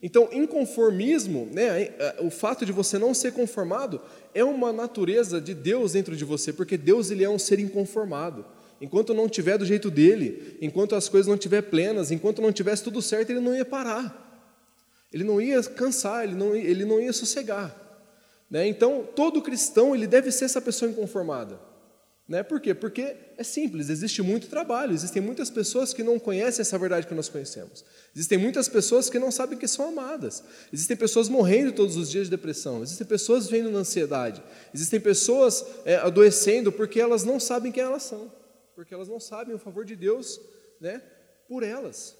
[0.03, 4.01] Então, inconformismo, né, o fato de você não ser conformado,
[4.35, 8.47] é uma natureza de Deus dentro de você, porque Deus ele é um ser inconformado.
[8.81, 12.83] Enquanto não tiver do jeito dele, enquanto as coisas não estiver plenas, enquanto não tivesse
[12.83, 14.30] tudo certo, ele não ia parar.
[15.12, 17.75] Ele não ia cansar, ele não, ele não ia sossegar.
[18.51, 18.66] Né?
[18.66, 21.59] Então, todo cristão ele deve ser essa pessoa inconformada.
[22.31, 22.44] Né?
[22.44, 22.73] Por quê?
[22.73, 27.14] Porque é simples, existe muito trabalho, existem muitas pessoas que não conhecem essa verdade que
[27.14, 27.85] nós conhecemos.
[28.14, 30.44] Existem muitas pessoas que não sabem que são amadas.
[30.73, 32.85] Existem pessoas morrendo todos os dias de depressão.
[32.85, 34.40] Existem pessoas vivendo na ansiedade.
[34.73, 38.33] Existem pessoas é, adoecendo porque elas não sabem quem elas são.
[38.77, 40.40] Porque elas não sabem o favor de Deus
[40.81, 41.03] né,
[41.49, 42.16] por elas.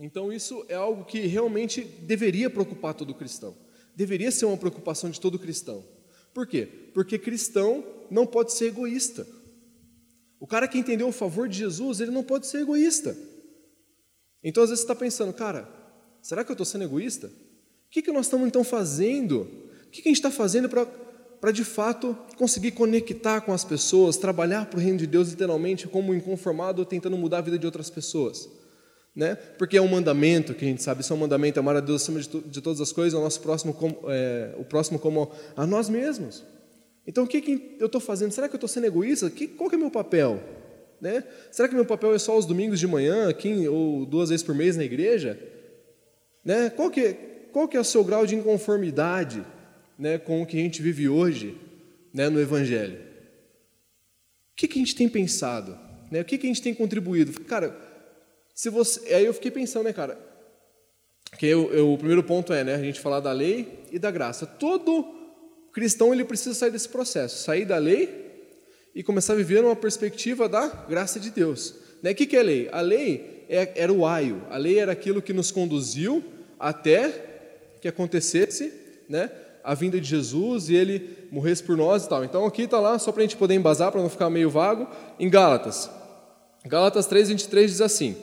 [0.00, 3.54] Então, isso é algo que realmente deveria preocupar todo cristão.
[3.94, 5.84] Deveria ser uma preocupação de todo cristão.
[6.32, 6.66] Por quê?
[6.94, 9.26] Porque cristão não pode ser egoísta.
[10.40, 13.14] O cara que entendeu o favor de Jesus, ele não pode ser egoísta.
[14.42, 15.68] Então, às vezes, você está pensando, cara,
[16.22, 17.26] será que eu estou sendo egoísta?
[17.26, 19.42] O que, que nós estamos então fazendo?
[19.86, 24.16] O que, que a gente está fazendo para, de fato, conseguir conectar com as pessoas,
[24.16, 27.90] trabalhar para o reino de Deus literalmente como inconformado, tentando mudar a vida de outras
[27.90, 28.48] pessoas?
[29.14, 29.34] Né?
[29.34, 32.02] Porque é um mandamento que a gente sabe, isso é um mandamento, amar a Deus
[32.02, 35.66] acima de, de todas as coisas, o nosso próximo como, é, o próximo como a
[35.66, 36.44] nós mesmos.
[37.06, 38.30] Então, o que, que eu estou fazendo?
[38.30, 39.28] Será que eu estou sendo egoísta?
[39.30, 40.40] Que, qual que é o meu papel?
[41.00, 41.24] Né?
[41.50, 44.54] Será que meu papel é só os domingos de manhã, aqui, ou duas vezes por
[44.54, 45.38] mês na igreja?
[46.44, 46.70] Né?
[46.70, 47.14] Qual, que,
[47.52, 49.44] qual que é o seu grau de inconformidade
[49.98, 51.56] né, com o que a gente vive hoje
[52.12, 52.98] né, no Evangelho?
[54.52, 55.76] O que, que a gente tem pensado?
[56.10, 56.20] Né?
[56.20, 57.40] O que, que a gente tem contribuído?
[57.40, 57.74] Cara,
[58.60, 60.18] se você, aí eu fiquei pensando, né, cara?
[61.38, 64.10] Que eu, eu, o primeiro ponto é, né, a gente falar da lei e da
[64.10, 64.44] graça.
[64.44, 65.02] Todo
[65.72, 68.52] cristão ele precisa sair desse processo, sair da lei
[68.94, 71.74] e começar a viver numa perspectiva da graça de Deus.
[72.02, 72.10] Né?
[72.10, 72.68] O que é lei?
[72.70, 76.22] A lei é, era o aio, a lei era aquilo que nos conduziu
[76.58, 78.74] até que acontecesse
[79.08, 79.30] né,
[79.64, 82.22] a vinda de Jesus e ele morresse por nós e tal.
[82.24, 84.86] Então aqui está lá, só para a gente poder embasar, para não ficar meio vago,
[85.18, 85.88] em Gálatas.
[86.66, 88.14] Gálatas 3, 23 diz assim: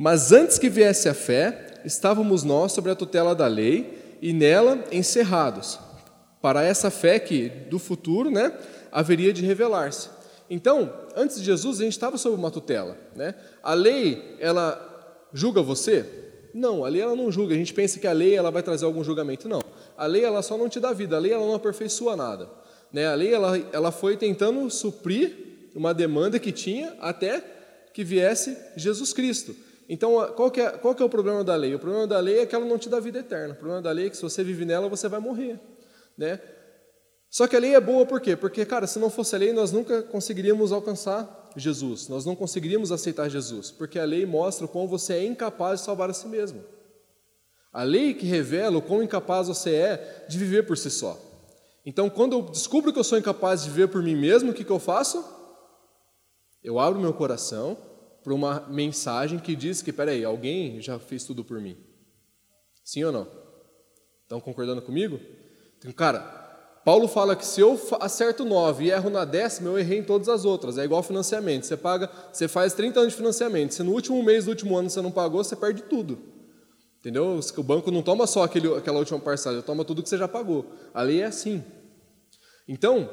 [0.00, 4.84] Mas antes que viesse a fé, estávamos nós sobre a tutela da lei e nela
[4.92, 5.76] encerrados
[6.40, 8.56] para essa fé que do futuro né,
[8.92, 10.08] haveria de revelar-se.
[10.48, 12.96] Então, antes de Jesus, a gente estava sob uma tutela.
[13.16, 13.34] Né?
[13.60, 14.80] A lei, ela
[15.32, 16.06] julga você?
[16.54, 17.52] Não, a lei ela não julga.
[17.52, 19.48] A gente pensa que a lei ela vai trazer algum julgamento.
[19.48, 19.60] Não.
[19.96, 22.48] A lei ela só não te dá vida, a lei ela não aperfeiçoa nada.
[22.92, 23.04] Né?
[23.04, 27.42] A lei ela, ela foi tentando suprir uma demanda que tinha até
[27.92, 29.66] que viesse Jesus Cristo.
[29.88, 31.74] Então, qual que, é, qual que é o problema da lei?
[31.74, 33.54] O problema da lei é que ela não te dá vida eterna.
[33.54, 35.58] O problema da lei é que se você vive nela, você vai morrer.
[36.16, 36.38] Né?
[37.30, 38.36] Só que a lei é boa por quê?
[38.36, 42.92] Porque, cara, se não fosse a lei, nós nunca conseguiríamos alcançar Jesus, nós não conseguiríamos
[42.92, 46.28] aceitar Jesus, porque a lei mostra o quão você é incapaz de salvar a si
[46.28, 46.62] mesmo.
[47.72, 51.18] A lei que revela o quão incapaz você é de viver por si só.
[51.84, 54.64] Então, quando eu descubro que eu sou incapaz de viver por mim mesmo, o que,
[54.64, 55.24] que eu faço?
[56.62, 57.87] Eu abro meu coração
[58.28, 61.78] para uma mensagem que diz que, peraí, alguém já fez tudo por mim.
[62.84, 63.26] Sim ou não?
[64.22, 65.18] Estão concordando comigo?
[65.78, 66.20] Então, cara,
[66.84, 70.28] Paulo fala que se eu acerto nove e erro na décima, eu errei em todas
[70.28, 70.76] as outras.
[70.76, 71.64] É igual financiamento.
[71.64, 73.72] Você paga, você faz 30 anos de financiamento.
[73.72, 76.18] Se no último mês do último ano você não pagou, você perde tudo.
[77.00, 77.40] Entendeu?
[77.56, 80.66] O banco não toma só aquele, aquela última parcela, toma tudo que você já pagou.
[80.92, 81.64] A lei é assim.
[82.68, 83.08] Então,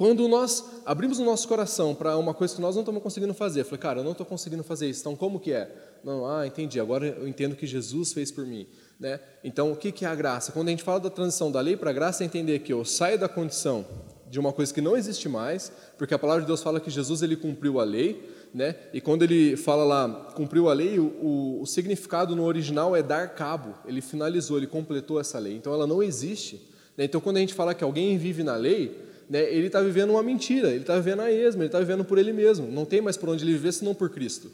[0.00, 3.60] quando nós abrimos o nosso coração para uma coisa que nós não estamos conseguindo fazer,
[3.60, 5.70] eu falei, cara, eu não estou conseguindo fazer isso, então como que é?
[6.02, 8.66] Não, ah, entendi, agora eu entendo que Jesus fez por mim.
[8.98, 9.20] Né?
[9.44, 10.52] Então, o que é a graça?
[10.52, 12.82] Quando a gente fala da transição da lei para a graça, é entender que eu
[12.82, 13.84] saio da condição
[14.30, 17.20] de uma coisa que não existe mais, porque a palavra de Deus fala que Jesus
[17.20, 18.76] ele cumpriu a lei, né?
[18.94, 23.02] E quando ele fala lá cumpriu a lei, o, o, o, significado no original é
[23.02, 23.74] dar cabo.
[23.84, 25.56] Ele finalizou, ele completou essa lei.
[25.56, 26.70] Então ela não existe.
[26.96, 27.04] Né?
[27.04, 30.24] Então quando a gente fala que alguém vive na lei, né, ele está vivendo uma
[30.24, 30.70] mentira.
[30.70, 31.62] Ele está vivendo a esma.
[31.62, 32.66] Ele está vivendo por ele mesmo.
[32.66, 34.50] Não tem mais por onde ele viver senão por Cristo.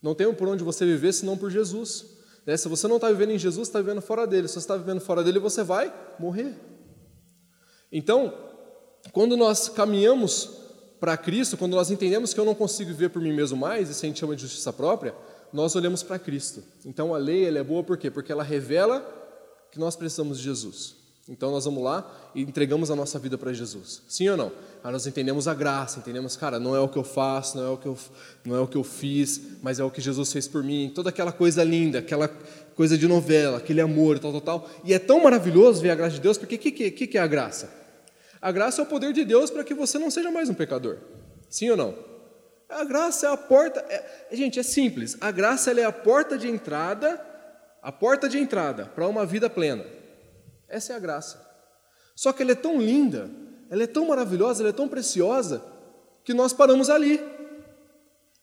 [0.00, 2.06] Não tem por onde você viver senão por Jesus.
[2.46, 2.56] Né?
[2.56, 4.46] Se você não está vivendo em Jesus, está vivendo fora dele.
[4.46, 6.54] Se você está vivendo fora dele, você vai morrer.
[7.90, 8.32] Então,
[9.12, 10.48] quando nós caminhamos
[11.00, 14.04] para Cristo, quando nós entendemos que eu não consigo viver por mim mesmo mais, isso
[14.04, 15.12] a gente chama de justiça própria,
[15.52, 16.62] nós olhamos para Cristo.
[16.84, 18.10] Então a lei ela é boa por quê?
[18.12, 19.00] Porque ela revela
[19.72, 20.97] que nós precisamos de Jesus.
[21.28, 24.02] Então nós vamos lá e entregamos a nossa vida para Jesus.
[24.08, 24.52] Sim ou não?
[24.82, 27.70] Aí nós entendemos a graça, entendemos, cara, não é o que eu faço, não é
[27.70, 27.98] o que eu,
[28.44, 30.90] não é o que eu fiz, mas é o que Jesus fez por mim.
[30.94, 32.28] Toda aquela coisa linda, aquela
[32.74, 34.70] coisa de novela, aquele amor, tal, tal, tal.
[34.84, 37.20] E é tão maravilhoso ver a graça de Deus, porque o que, que, que é
[37.20, 37.70] a graça?
[38.40, 40.96] A graça é o poder de Deus para que você não seja mais um pecador.
[41.50, 41.94] Sim ou não?
[42.68, 43.80] A graça é a porta.
[43.80, 45.16] É, gente, é simples.
[45.20, 47.20] A graça é a porta de entrada,
[47.82, 49.97] a porta de entrada para uma vida plena.
[50.68, 51.46] Essa é a graça.
[52.14, 53.30] Só que ela é tão linda,
[53.70, 55.64] ela é tão maravilhosa, ela é tão preciosa,
[56.24, 57.20] que nós paramos ali.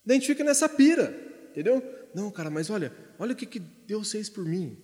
[0.07, 1.13] a gente fica nessa pira,
[1.51, 1.83] entendeu?
[2.13, 4.77] Não, cara, mas olha, olha o que, que Deus fez por mim.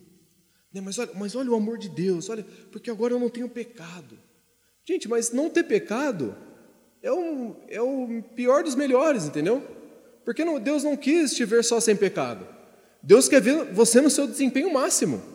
[0.72, 3.48] Né, mas olha, mas olha o amor de Deus, olha, porque agora eu não tenho
[3.48, 4.18] pecado.
[4.86, 6.36] Gente, mas não ter pecado
[7.02, 9.62] é o, é o pior dos melhores, entendeu?
[10.24, 12.46] Porque não, Deus não quis te ver só sem pecado.
[13.02, 15.31] Deus quer ver você no seu desempenho máximo.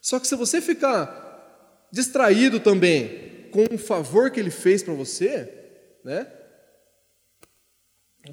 [0.00, 5.52] Só que se você ficar distraído também com o favor que ele fez para você,
[6.04, 6.26] né?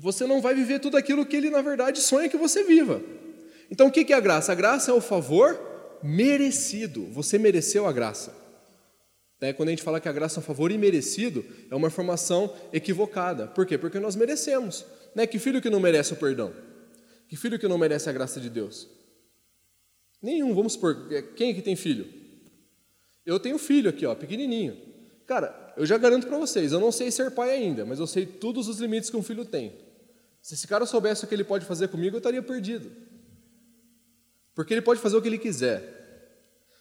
[0.02, 3.02] Você não vai viver tudo aquilo que ele na verdade sonha que você viva.
[3.72, 4.52] Então o que é a graça?
[4.52, 5.60] A graça é o favor
[6.04, 7.06] merecido.
[7.08, 8.36] Você mereceu a graça.
[9.40, 9.54] Né?
[9.54, 13.48] Quando a gente fala que a graça é um favor imerecido, é uma informação equivocada.
[13.48, 13.78] Por quê?
[13.78, 14.86] Porque nós merecemos.
[15.16, 15.28] Né?
[15.28, 16.54] Que filho que não merece o perdão?
[17.28, 18.88] Que filho que não merece a graça de Deus?
[20.22, 21.08] Nenhum, vamos supor.
[21.12, 22.08] É, quem é que tem filho?
[23.26, 24.78] Eu tenho filho aqui, ó, pequenininho.
[25.26, 28.26] Cara, eu já garanto para vocês, eu não sei ser pai ainda, mas eu sei
[28.26, 29.74] todos os limites que um filho tem.
[30.42, 32.90] Se esse cara soubesse o que ele pode fazer comigo, eu estaria perdido.
[34.56, 35.96] Porque ele pode fazer o que ele quiser.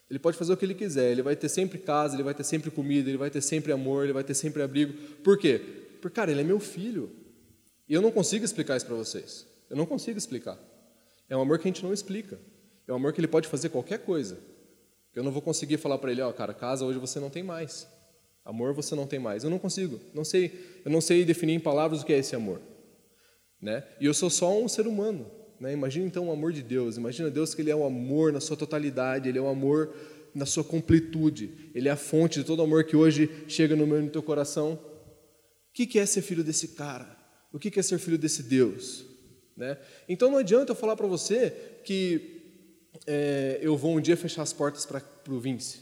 [0.09, 2.45] Ele pode fazer o que ele quiser, ele vai ter sempre casa, ele vai ter
[2.45, 4.93] sempre comida, ele vai ter sempre amor, ele vai ter sempre abrigo.
[5.25, 5.61] Por quê?
[6.01, 7.11] Porque, cara, ele é meu filho.
[7.89, 9.45] E eu não consigo explicar isso para vocês.
[9.69, 10.57] Eu não consigo explicar.
[11.29, 12.39] É um amor que a gente não explica.
[12.87, 14.39] É um amor que ele pode fazer qualquer coisa.
[15.15, 17.43] Eu não vou conseguir falar para ele, ó, oh, cara, casa hoje você não tem
[17.43, 17.89] mais.
[18.45, 19.43] Amor você não tem mais.
[19.43, 19.99] Eu não consigo.
[20.15, 22.61] Não sei, eu não sei definir em palavras o que é esse amor.
[23.61, 23.83] Né?
[24.01, 25.29] E eu sou só um ser humano.
[25.59, 25.73] Né?
[25.73, 26.97] Imagina então o amor de Deus.
[26.97, 29.93] Imagina Deus que Ele é o amor na sua totalidade, Ele é o amor
[30.35, 31.73] na sua completude.
[31.75, 34.23] Ele é a fonte de todo amor que hoje chega no meu e no teu
[34.23, 34.79] coração.
[35.71, 37.17] O que é ser filho desse cara?
[37.53, 39.07] O que é ser filho desse Deus?
[39.57, 39.79] Né?
[40.07, 41.51] Então não adianta eu falar para você
[41.85, 42.36] que
[43.07, 45.81] é, eu vou um dia fechar as portas para o Vince.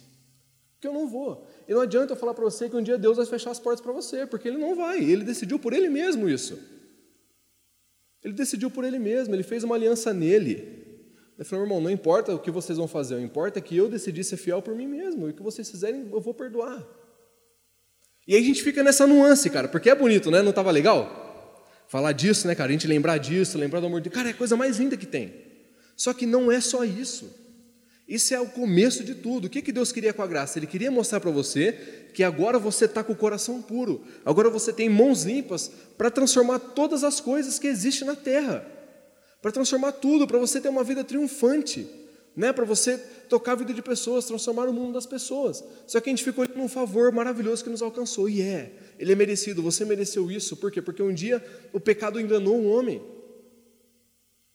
[0.75, 1.47] Porque eu não vou.
[1.69, 3.81] E não adianta eu falar para você que um dia Deus vai fechar as portas
[3.81, 4.99] para você, porque Ele não vai.
[4.99, 6.59] Ele decidiu por Ele mesmo isso.
[8.25, 10.83] Ele decidiu por ele mesmo, ele fez uma aliança nele.
[11.37, 13.89] Ele falou, irmão, não importa o que vocês vão fazer, o importa é que eu
[13.89, 16.83] decidi ser fiel por mim mesmo, e o que vocês fizerem eu vou perdoar.
[18.27, 20.41] E aí a gente fica nessa nuance, cara, porque é bonito, né?
[20.41, 21.67] Não estava legal?
[21.87, 22.71] Falar disso, né, cara?
[22.71, 24.15] A gente lembrar disso, lembrar do amor de Deus.
[24.15, 25.35] Cara, é a coisa mais linda que tem.
[25.97, 27.45] Só que não é só isso.
[28.07, 29.47] Isso é o começo de tudo.
[29.47, 30.59] O que, que Deus queria com a graça?
[30.59, 31.73] Ele queria mostrar para você
[32.13, 36.61] que agora você está com o coração puro, agora você tem mãos limpas para transformar
[36.61, 38.65] todas as coisas que existem na terra,
[39.43, 41.89] para transformar tudo, para você ter uma vida triunfante,
[42.37, 42.53] né?
[42.53, 45.65] para você tocar a vida de pessoas, transformar o mundo das pessoas.
[45.87, 49.15] Só que a gente ficou num favor maravilhoso que nos alcançou, e é, ele é
[49.17, 50.81] merecido, você mereceu isso, por quê?
[50.81, 53.03] Porque um dia o pecado enganou um homem.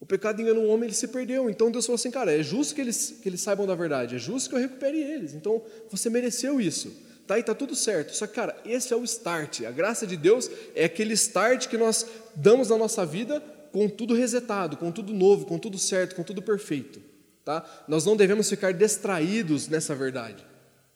[0.10, 1.52] O pecado enganou um homem, ele se perdeu.
[1.52, 4.17] Então Deus falou assim, cara, é justo que eles, que eles saibam da verdade, é
[4.17, 5.36] justo que eu recupere eles.
[5.36, 6.91] Então você mereceu isso.
[7.28, 8.15] Tá aí, tá tudo certo.
[8.15, 9.62] Só que, cara, esse é o start.
[9.62, 13.39] A graça de Deus é aquele start que nós damos na nossa vida
[13.72, 17.00] com tudo resetado, com tudo novo, com tudo certo, com tudo perfeito.
[17.45, 17.63] Tá?
[17.88, 20.43] Nós não devemos ficar distraídos nessa verdade,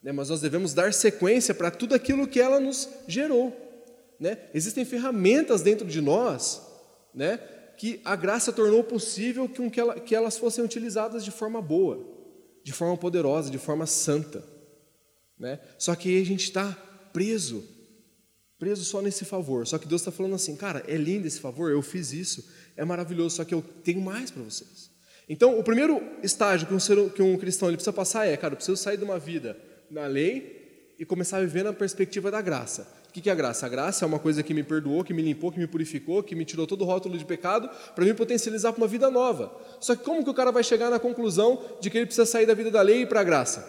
[0.02, 0.10] né?
[0.10, 3.56] mas nós devemos dar sequência para tudo aquilo que ela nos gerou.
[4.18, 4.38] Né?
[4.52, 6.74] Existem ferramentas dentro de nós
[7.14, 7.38] né,
[7.76, 12.04] que a graça tornou possível que, ela, que elas fossem utilizadas de forma boa,
[12.62, 14.44] de forma poderosa, de forma santa.
[15.38, 15.60] Né?
[15.78, 16.72] Só que a gente está
[17.12, 17.64] preso,
[18.58, 19.66] preso só nesse favor.
[19.66, 22.84] Só que Deus está falando assim, cara, é lindo esse favor, eu fiz isso, é
[22.84, 24.90] maravilhoso, só que eu tenho mais para vocês.
[25.28, 28.52] Então, o primeiro estágio que um, ser, que um cristão ele precisa passar é, cara,
[28.52, 29.58] eu preciso sair de uma vida
[29.90, 32.86] na lei e começar a viver na perspectiva da graça.
[33.16, 33.64] O que é a graça?
[33.64, 36.34] A graça é uma coisa que me perdoou, que me limpou, que me purificou, que
[36.34, 39.54] me tirou todo o rótulo de pecado, para me potencializar para uma vida nova.
[39.78, 42.44] Só que como que o cara vai chegar na conclusão de que ele precisa sair
[42.44, 43.64] da vida da lei e para a graça?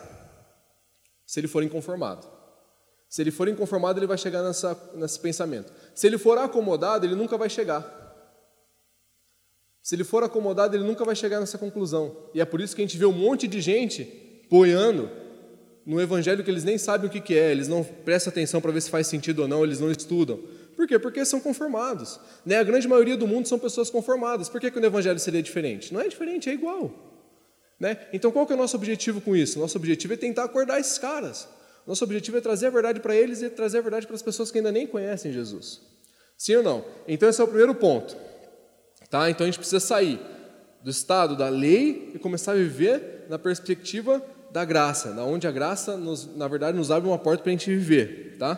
[1.27, 2.27] Se ele for inconformado.
[3.07, 5.71] Se ele for inconformado, ele vai chegar nessa, nesse pensamento.
[5.93, 7.85] Se ele for acomodado, ele nunca vai chegar.
[9.79, 12.17] Se ele for acomodado, ele nunca vai chegar nessa conclusão.
[12.33, 15.07] E é por isso que a gente vê um monte de gente boiando
[15.85, 18.81] no evangelho que eles nem sabem o que, é, eles não prestam atenção para ver
[18.81, 20.39] se faz sentido ou não, eles não estudam.
[20.75, 20.97] Por quê?
[20.97, 22.19] Porque são conformados.
[22.45, 22.57] Né?
[22.57, 24.49] A grande maioria do mundo são pessoas conformadas.
[24.49, 25.93] Por que, que o evangelho seria diferente?
[25.93, 26.91] Não é diferente, é igual.
[27.79, 27.97] Né?
[28.11, 29.59] Então qual que é o nosso objetivo com isso?
[29.59, 31.47] Nosso objetivo é tentar acordar esses caras.
[31.85, 34.49] Nosso objetivo é trazer a verdade para eles e trazer a verdade para as pessoas
[34.51, 35.81] que ainda nem conhecem Jesus.
[36.37, 36.85] Sim ou não?
[37.07, 38.17] Então esse é o primeiro ponto.
[39.09, 39.29] Tá?
[39.29, 40.19] Então a gente precisa sair
[40.83, 44.21] do estado da lei e começar a viver na perspectiva
[44.55, 47.51] da graça, da onde a graça, nos, na verdade, nos abre uma porta para a
[47.51, 48.57] gente viver, tá?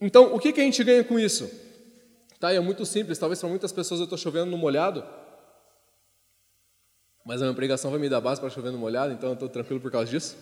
[0.00, 1.48] Então, o que, que a gente ganha com isso?
[2.40, 5.04] Tá, é muito simples, talvez para muitas pessoas eu estou chovendo no molhado,
[7.24, 9.48] mas a minha pregação vai me dar base para chover no molhado, então eu estou
[9.48, 10.36] tranquilo por causa disso.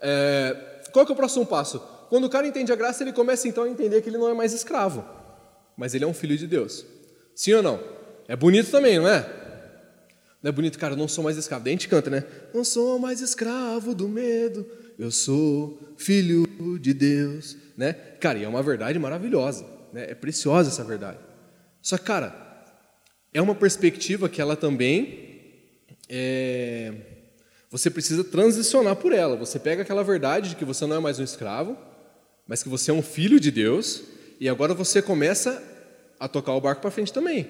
[0.00, 1.78] É, qual que é o próximo passo?
[2.08, 4.34] Quando o cara entende a graça, ele começa então a entender que ele não é
[4.34, 5.04] mais escravo,
[5.76, 6.84] mas ele é um filho de Deus.
[7.36, 7.78] Sim ou não?
[8.26, 9.47] É bonito também, não é?
[10.42, 11.64] Não é bonito, cara, eu não sou mais escravo.
[11.64, 12.24] Daí a gente canta, né?
[12.54, 14.66] Não sou mais escravo do medo,
[14.98, 16.46] eu sou filho
[16.80, 17.92] de Deus, né?
[17.92, 20.10] Cara, e é uma verdade maravilhosa, né?
[20.10, 21.18] É preciosa essa verdade.
[21.82, 22.64] Só que, cara,
[23.32, 26.92] é uma perspectiva que ela também é...
[27.70, 29.36] você precisa transicionar por ela.
[29.36, 31.76] Você pega aquela verdade de que você não é mais um escravo,
[32.46, 34.02] mas que você é um filho de Deus,
[34.40, 35.62] e agora você começa
[36.18, 37.48] a tocar o barco para frente também.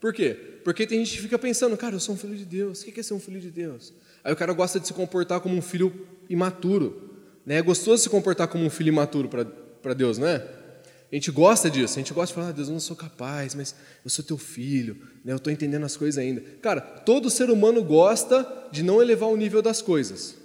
[0.00, 0.51] Por quê?
[0.64, 3.00] Porque tem gente que fica pensando, cara, eu sou um filho de Deus, o que
[3.00, 3.92] é ser um filho de Deus?
[4.22, 5.92] Aí o cara gosta de se comportar como um filho
[6.28, 7.10] imaturo,
[7.44, 7.56] Né?
[7.56, 10.46] É gostoso se comportar como um filho imaturo para Deus, não é?
[11.10, 13.54] A gente gosta disso, a gente gosta de falar, ah, Deus, eu não sou capaz,
[13.54, 15.32] mas eu sou teu filho, né?
[15.32, 16.40] eu estou entendendo as coisas ainda.
[16.62, 20.36] Cara, todo ser humano gosta de não elevar o nível das coisas,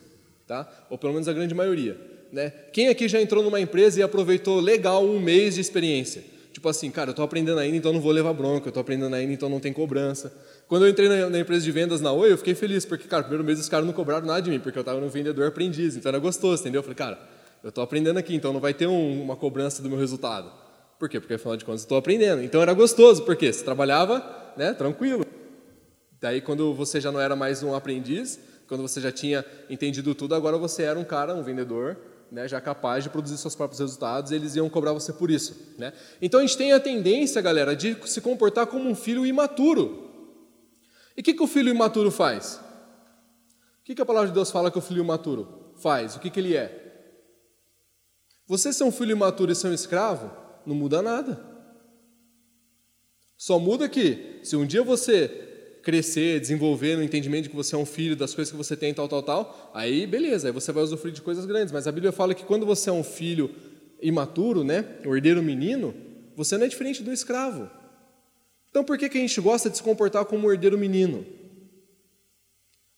[0.46, 0.70] tá?
[0.90, 1.98] ou pelo menos a grande maioria.
[2.34, 2.50] Né?
[2.74, 6.22] Quem aqui já entrou numa empresa e aproveitou legal um mês de experiência?
[6.58, 9.16] Tipo assim, cara, eu estou aprendendo ainda, então não vou levar bronca, eu estou aprendendo
[9.16, 10.34] ainda, então não tem cobrança.
[10.68, 13.22] Quando eu entrei na, na, empresa de vendas na Oi, eu fiquei feliz, porque, cara,
[13.22, 15.96] primeiro mês os caras não cobraram nada de mim, porque eu estava no vendedor aprendiz,
[15.96, 16.80] então era gostoso, entendeu?
[16.80, 17.20] Eu falei, cara,
[17.64, 20.52] eu estou aprendendo aqui, então não vai ter um, uma cobrança do meu resultado.
[20.98, 21.20] Por quê?
[21.20, 22.42] Porque, afinal de contas, estou aprendendo.
[22.42, 24.26] Então era gostoso, porque você trabalhava
[24.58, 25.28] né, tranquilo.
[26.20, 30.34] Daí, quando você já não era mais um aprendiz, quando você já tinha entendido tudo,
[30.34, 31.98] agora você era um cara, um vendedor,
[32.32, 35.76] né, já capaz de produzir seus próprios resultados, e eles iam cobrar você por isso.
[35.78, 35.94] Né?
[36.22, 40.06] Então a gente tem a tendência, galera, de se comportar como um filho imaturo.
[41.16, 42.62] E o que, que o filho imaturo faz?
[43.82, 46.16] O que, que a palavra de Deus fala que o filho imaturo faz?
[46.16, 46.84] O que, que ele é?
[48.46, 50.32] Você ser um filho imaturo e ser um escravo,
[50.66, 51.46] não muda nada.
[53.38, 55.47] Só muda que, se um dia você
[55.88, 58.94] crescer, desenvolver no entendimento de que você é um filho, das coisas que você tem,
[58.94, 61.72] tal, tal, tal, aí beleza, aí você vai usufruir de coisas grandes.
[61.72, 63.50] Mas a Bíblia fala que quando você é um filho
[64.02, 65.96] imaturo, né, o herdeiro menino,
[66.36, 67.72] você não é diferente do escravo.
[68.70, 71.26] Então por que, que a gente gosta de se comportar como um herdeiro menino?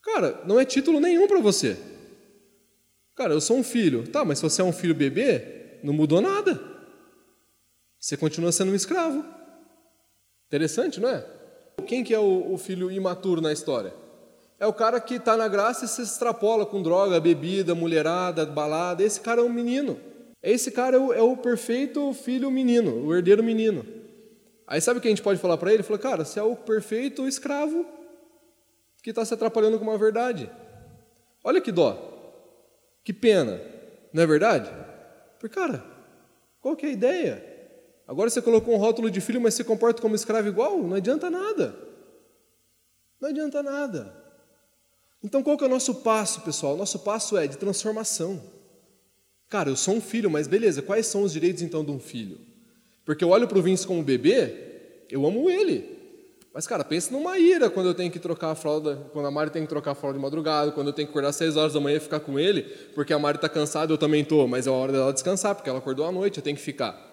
[0.02, 1.78] Cara, não é título nenhum para você.
[3.13, 4.08] Cara, eu sou um filho.
[4.08, 6.60] Tá, mas se você é um filho bebê, não mudou nada.
[7.99, 9.23] Você continua sendo um escravo.
[10.47, 11.38] Interessante, não é?
[11.82, 13.94] Quem que é o, o filho imaturo na história?
[14.60, 19.04] É o cara que está na graça e se extrapola com droga, bebida, mulherada, balada.
[19.04, 20.00] Esse cara é um menino.
[20.44, 23.86] Esse cara é o, é o perfeito filho menino, o herdeiro menino.
[24.68, 25.84] Aí sabe o que a gente pode falar para ele?
[25.84, 27.86] Falou, cara, você é o perfeito escravo
[29.02, 30.50] que está se atrapalhando com uma verdade.
[31.44, 31.98] Olha que dó,
[33.04, 33.62] que pena,
[34.13, 34.70] não é verdade?
[35.39, 35.84] Porque, cara,
[36.62, 37.59] qual que é a ideia?
[38.10, 40.82] Agora você colocou um rótulo de filho, mas se comporta como escravo igual?
[40.82, 41.76] Não adianta nada.
[43.22, 44.12] Não adianta nada.
[45.24, 46.74] Então qual que é o nosso passo, pessoal?
[46.74, 48.41] O nosso passo é de transformação.
[49.48, 52.39] Cara, eu sou um filho, mas beleza, quais são os direitos então de um filho?
[53.06, 56.00] Porque eu olho para o Vince como bebê, eu amo ele.
[56.52, 59.52] Mas, cara, pensa numa ira quando eu tenho que trocar a fralda, quando a Mari
[59.52, 61.74] tem que trocar a fralda de madrugada, quando eu tenho que acordar às 6 horas
[61.74, 62.63] da manhã e ficar com ele,
[62.95, 65.69] porque a Mari está cansada, eu também estou, mas é a hora dela descansar, porque
[65.69, 67.09] ela acordou à noite, eu tenho que ficar.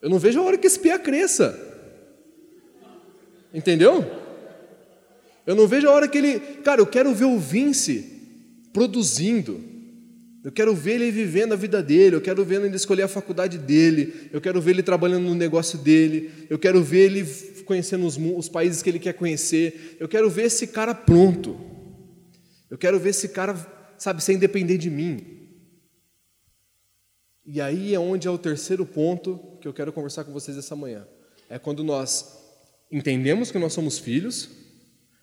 [0.00, 1.58] Eu não vejo a hora que esse pia cresça.
[3.52, 4.04] Entendeu?
[5.46, 6.40] Eu não vejo a hora que ele.
[6.62, 8.20] Cara, eu quero ver o Vince
[8.72, 9.60] produzindo,
[10.44, 13.58] eu quero ver ele vivendo a vida dele, eu quero ver ele escolher a faculdade
[13.58, 17.26] dele, eu quero ver ele trabalhando no negócio dele, eu quero ver ele
[17.64, 21.60] conhecendo os, os países que ele quer conhecer, eu quero ver esse cara pronto,
[22.70, 23.56] eu quero ver esse cara,
[23.98, 25.39] sabe, sem depender de mim.
[27.52, 30.76] E aí é onde é o terceiro ponto que eu quero conversar com vocês essa
[30.76, 31.04] manhã.
[31.48, 32.38] É quando nós
[32.92, 34.48] entendemos que nós somos filhos,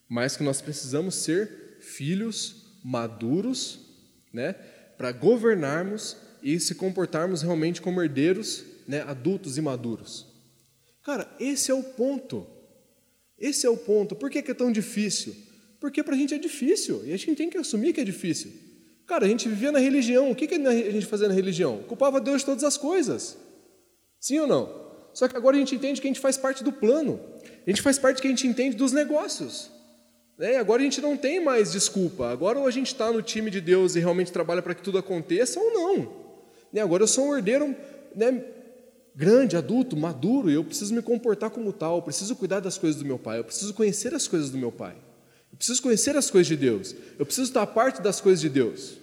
[0.10, 3.80] mas que nós precisamos ser filhos maduros,
[4.34, 4.56] né?
[4.98, 10.28] para governarmos e se comportarmos realmente como herdeiros, né, adultos e maduros.
[11.04, 12.46] Cara, esse é o ponto.
[13.40, 14.18] Esse é o ponto.
[14.18, 15.34] Por que é tão difícil?
[15.80, 18.67] Porque para a gente é difícil e a gente tem que assumir que é difícil.
[19.08, 20.30] Cara, a gente vivia na religião.
[20.30, 21.80] O que, a gente fazia na religião?
[21.88, 23.38] Culpava Deus de todas as coisas.
[24.20, 24.88] Sim ou não?
[25.14, 27.20] Só que agora a gente entende que a gente faz parte do plano.
[27.66, 29.72] A gente faz parte que a gente entende dos negócios.
[30.38, 30.58] Né?
[30.58, 32.30] Agora a gente não tem mais desculpa.
[32.30, 34.98] Agora ou a gente está no time de Deus e realmente trabalha para que tudo
[34.98, 36.14] aconteça, ou não.
[36.72, 36.82] Né?
[36.82, 37.76] Agora eu sou um herdeiro
[38.16, 38.44] né,
[39.16, 43.02] grande, adulto, maduro, e eu preciso me comportar como tal, eu preciso cuidar das coisas
[43.02, 44.96] do meu pai, eu preciso conhecer as coisas do meu pai,
[45.52, 48.98] eu preciso conhecer as coisas de Deus, eu preciso estar parte das coisas de Deus.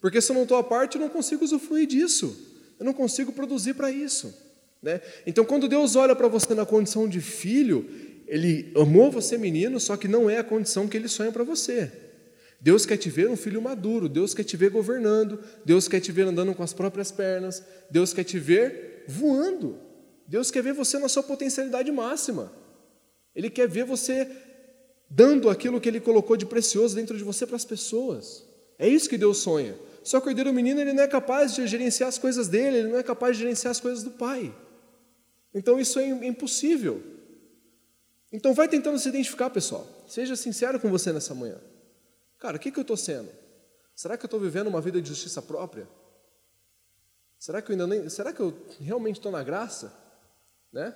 [0.00, 2.36] Porque se eu não estou a parte, eu não consigo usufruir disso,
[2.78, 4.34] eu não consigo produzir para isso.
[4.82, 5.00] Né?
[5.26, 7.88] Então, quando Deus olha para você na condição de filho,
[8.26, 11.92] ele amou você menino, só que não é a condição que ele sonha para você.
[12.60, 16.10] Deus quer te ver um filho maduro, Deus quer te ver governando, Deus quer te
[16.10, 19.78] ver andando com as próprias pernas, Deus quer te ver voando.
[20.26, 22.52] Deus quer ver você na sua potencialidade máxima.
[23.34, 24.28] Ele quer ver você
[25.14, 28.44] dando aquilo que ele colocou de precioso dentro de você para as pessoas.
[28.78, 29.76] É isso que Deus sonha.
[30.02, 32.88] Só que o herdeiro menino ele não é capaz de gerenciar as coisas dele, ele
[32.88, 34.54] não é capaz de gerenciar as coisas do pai.
[35.54, 37.02] Então isso é impossível.
[38.32, 39.86] Então vai tentando se identificar, pessoal.
[40.08, 41.60] Seja sincero com você nessa manhã.
[42.38, 43.28] Cara, o que, que eu estou sendo?
[43.94, 45.86] Será que eu estou vivendo uma vida de justiça própria?
[47.38, 48.08] Será que eu ainda nem.
[48.08, 49.92] Será que eu realmente estou na graça?
[50.72, 50.94] Né?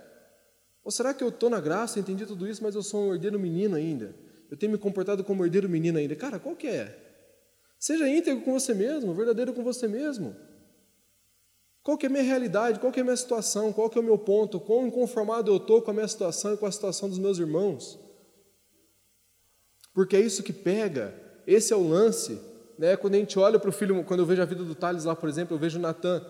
[0.86, 3.40] Ou será que eu estou na graça, entendi tudo isso, mas eu sou um herdeiro
[3.40, 4.14] menino ainda?
[4.48, 6.14] Eu tenho me comportado como herdeiro menino ainda?
[6.14, 6.96] Cara, qual que é?
[7.76, 10.36] Seja íntegro com você mesmo, verdadeiro com você mesmo.
[11.82, 12.78] Qual que é a minha realidade?
[12.78, 13.72] Qual que é a minha situação?
[13.72, 14.60] Qual que é o meu ponto?
[14.60, 17.98] Quão inconformado eu estou com a minha situação e com a situação dos meus irmãos?
[19.92, 21.12] Porque é isso que pega,
[21.48, 22.40] esse é o lance.
[22.78, 22.96] Né?
[22.96, 25.16] Quando a gente olha para o filho, quando eu vejo a vida do Thales lá,
[25.16, 26.24] por exemplo, eu vejo o Natan.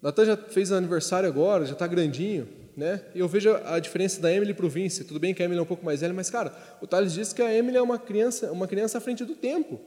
[0.00, 3.02] Natan já fez aniversário agora, já está grandinho, né?
[3.14, 5.04] Eu vejo a diferença da Emily para o Vince.
[5.04, 7.34] Tudo bem que a Emily é um pouco mais velha, mas, cara, o Thales disse
[7.34, 9.80] que a Emily é uma criança, uma criança à frente do tempo.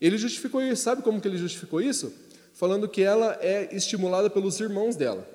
[0.00, 0.82] Ele justificou isso.
[0.82, 2.12] Sabe como que ele justificou isso?
[2.54, 5.26] falando que ela é estimulada pelos irmãos dela.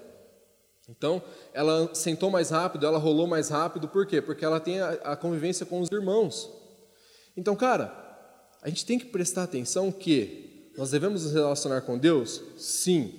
[0.89, 1.21] Então,
[1.53, 4.21] ela sentou mais rápido, ela rolou mais rápido, por quê?
[4.21, 6.49] Porque ela tem a, a convivência com os irmãos.
[7.35, 7.93] Então, cara,
[8.61, 12.41] a gente tem que prestar atenção que nós devemos nos relacionar com Deus?
[12.55, 13.13] Sim,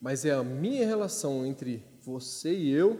[0.00, 2.98] mas é a minha relação entre você e eu,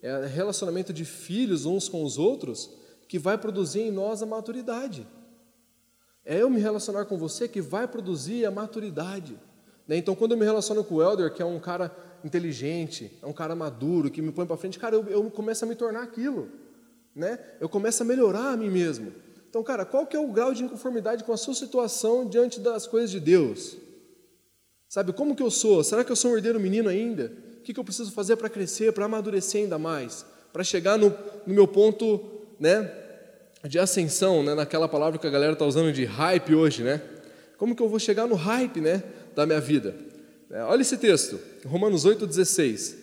[0.00, 2.70] é relacionamento de filhos uns com os outros,
[3.08, 5.06] que vai produzir em nós a maturidade.
[6.24, 9.38] É eu me relacionar com você que vai produzir a maturidade.
[9.86, 9.96] Né?
[9.96, 11.94] Então, quando eu me relaciono com o Elder, que é um cara
[12.24, 15.68] inteligente, é um cara maduro, que me põe para frente, cara, eu, eu, começo a
[15.68, 16.48] me tornar aquilo.
[17.14, 17.38] Né?
[17.60, 19.12] Eu começo a melhorar a mim mesmo.
[19.48, 22.86] Então, cara, qual que é o grau de inconformidade com a sua situação diante das
[22.86, 23.76] coisas de Deus?
[24.88, 25.82] Sabe, como que eu sou?
[25.82, 27.45] Será que eu sou um herdeiro menino ainda?
[27.66, 30.24] Que, que eu preciso fazer para crescer, para amadurecer ainda mais?
[30.52, 31.12] Para chegar no,
[31.44, 32.20] no, meu ponto
[32.60, 32.88] né,
[33.64, 37.02] de ascensão, né, naquela palavra que a galera está usando de hype hoje, né?
[37.58, 39.02] Como que eu vou chegar no hype, né?
[39.34, 39.96] da minha vida.
[40.48, 42.94] É, olha esse texto, Romanos 8,16.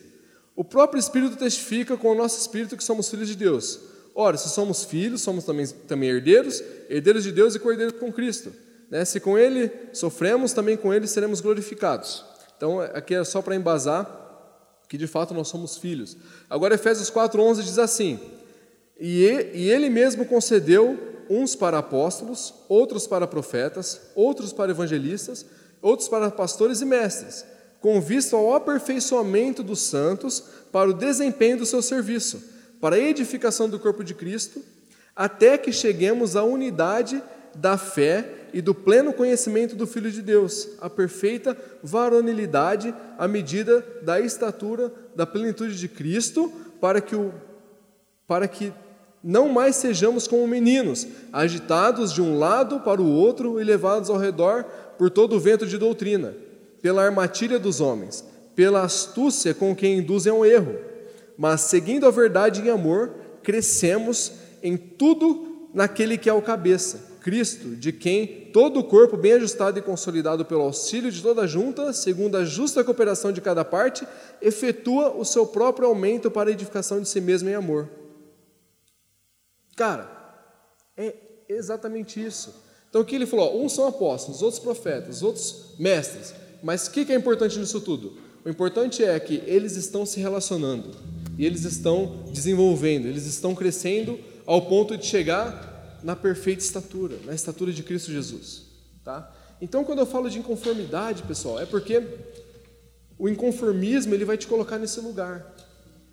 [0.56, 3.80] O próprio Espírito testifica com o nosso Espírito que somos filhos de Deus.
[4.14, 8.50] Ora, se somos filhos, somos também, também herdeiros, herdeiros de Deus e cordeiros com Cristo.
[8.90, 9.04] Né?
[9.04, 12.24] Se com Ele sofremos, também com Ele seremos glorificados.
[12.56, 14.23] Então, aqui é só para embasar
[14.88, 16.16] que de fato nós somos filhos.
[16.48, 18.18] Agora, Efésios 4,11 diz assim:
[18.98, 19.24] e
[19.68, 25.44] Ele mesmo concedeu uns para apóstolos, outros para profetas, outros para evangelistas,
[25.80, 27.44] outros para pastores e mestres,
[27.80, 32.42] com vista ao aperfeiçoamento dos santos para o desempenho do seu serviço,
[32.80, 34.62] para a edificação do corpo de Cristo,
[35.14, 37.22] até que cheguemos à unidade
[37.54, 43.84] da fé e do pleno conhecimento do Filho de Deus, a perfeita varonilidade à medida
[44.00, 47.34] da estatura da plenitude de Cristo, para que, o,
[48.28, 48.72] para que
[49.24, 54.18] não mais sejamos como meninos, agitados de um lado para o outro e levados ao
[54.18, 54.62] redor
[54.96, 56.32] por todo o vento de doutrina,
[56.80, 58.24] pela armadilha dos homens,
[58.54, 60.76] pela astúcia com que induzem ao erro.
[61.36, 63.10] Mas, seguindo a verdade em amor,
[63.42, 64.30] crescemos
[64.62, 69.78] em tudo naquele que é o cabeça, Cristo, de quem todo o corpo, bem ajustado
[69.78, 74.06] e consolidado pelo auxílio de toda a junta, segundo a justa cooperação de cada parte,
[74.42, 77.88] efetua o seu próprio aumento para a edificação de si mesmo em amor.
[79.74, 80.06] Cara,
[80.98, 81.14] é
[81.48, 82.62] exatamente isso.
[82.90, 86.34] Então aqui ele falou: uns são apóstolos, outros profetas, outros mestres.
[86.62, 88.18] Mas o que, que é importante nisso tudo?
[88.44, 90.90] O importante é que eles estão se relacionando
[91.38, 95.73] e eles estão desenvolvendo, eles estão crescendo ao ponto de chegar
[96.04, 98.64] na perfeita estatura, na estatura de Cristo Jesus.
[99.02, 99.34] Tá?
[99.58, 102.02] Então, quando eu falo de inconformidade, pessoal, é porque
[103.18, 105.56] o inconformismo ele vai te colocar nesse lugar.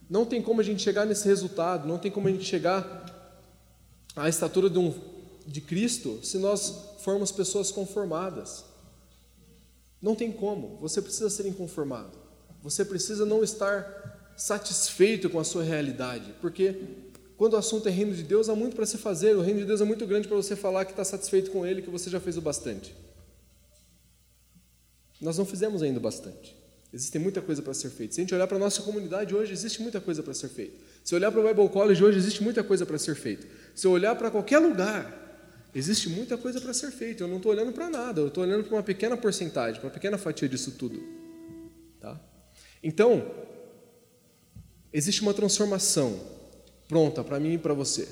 [0.09, 3.05] Não tem como a gente chegar nesse resultado, não tem como a gente chegar
[4.15, 4.93] à estatura de um
[5.45, 8.63] de Cristo se nós formos pessoas conformadas.
[10.01, 12.17] Não tem como, você precisa ser inconformado.
[12.63, 16.79] Você precisa não estar satisfeito com a sua realidade, porque
[17.41, 19.35] quando o assunto é reino de Deus, há muito para se fazer.
[19.35, 21.81] O reino de Deus é muito grande para você falar que está satisfeito com ele,
[21.81, 22.95] que você já fez o bastante.
[25.19, 26.55] Nós não fizemos ainda o bastante.
[26.93, 28.13] Existe muita coisa para ser feita.
[28.13, 30.77] Se a gente olhar para a nossa comunidade hoje, existe muita coisa para ser feita.
[31.03, 33.47] Se olhar para o Bible College hoje, existe muita coisa para ser feita.
[33.73, 35.17] Se olhar para qualquer lugar,
[35.73, 37.23] Existe muita coisa para ser feita.
[37.23, 38.21] Eu não estou olhando para nada.
[38.21, 41.01] Eu estou olhando para uma pequena porcentagem, para uma pequena fatia disso tudo.
[41.99, 42.19] Tá?
[42.83, 43.25] Então,
[44.93, 46.40] existe uma transformação
[46.91, 48.05] pronta para mim e para você.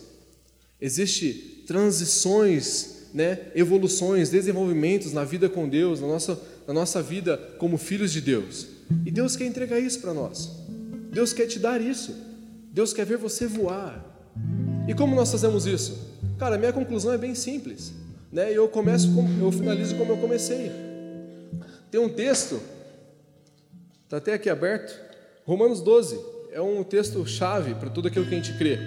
[0.80, 1.34] Existe
[1.67, 8.13] transições, né, evoluções, desenvolvimentos na vida com Deus, na nossa, na nossa vida como filhos
[8.13, 8.67] de Deus.
[9.05, 10.49] E Deus quer entregar isso para nós.
[11.11, 12.15] Deus quer te dar isso.
[12.71, 14.01] Deus quer ver você voar.
[14.88, 15.99] E como nós fazemos isso?
[16.38, 17.91] Cara, minha conclusão é bem simples,
[18.32, 18.49] né?
[18.49, 19.09] Eu começo,
[19.41, 20.71] eu finalizo como eu comecei.
[21.91, 22.61] Tem um texto,
[24.05, 24.97] está até aqui aberto,
[25.43, 26.17] Romanos 12,
[26.52, 28.80] é um texto chave para tudo aquilo que a gente crê.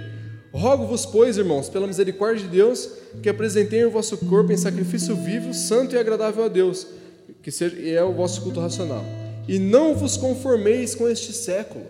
[0.52, 2.90] Rogo-vos, pois, irmãos, pela misericórdia de Deus,
[3.22, 6.86] que apresentem o vosso corpo em sacrifício vivo, santo e agradável a Deus,
[7.40, 9.04] que seja, é o vosso culto racional.
[9.46, 11.86] E não vos conformeis com este século.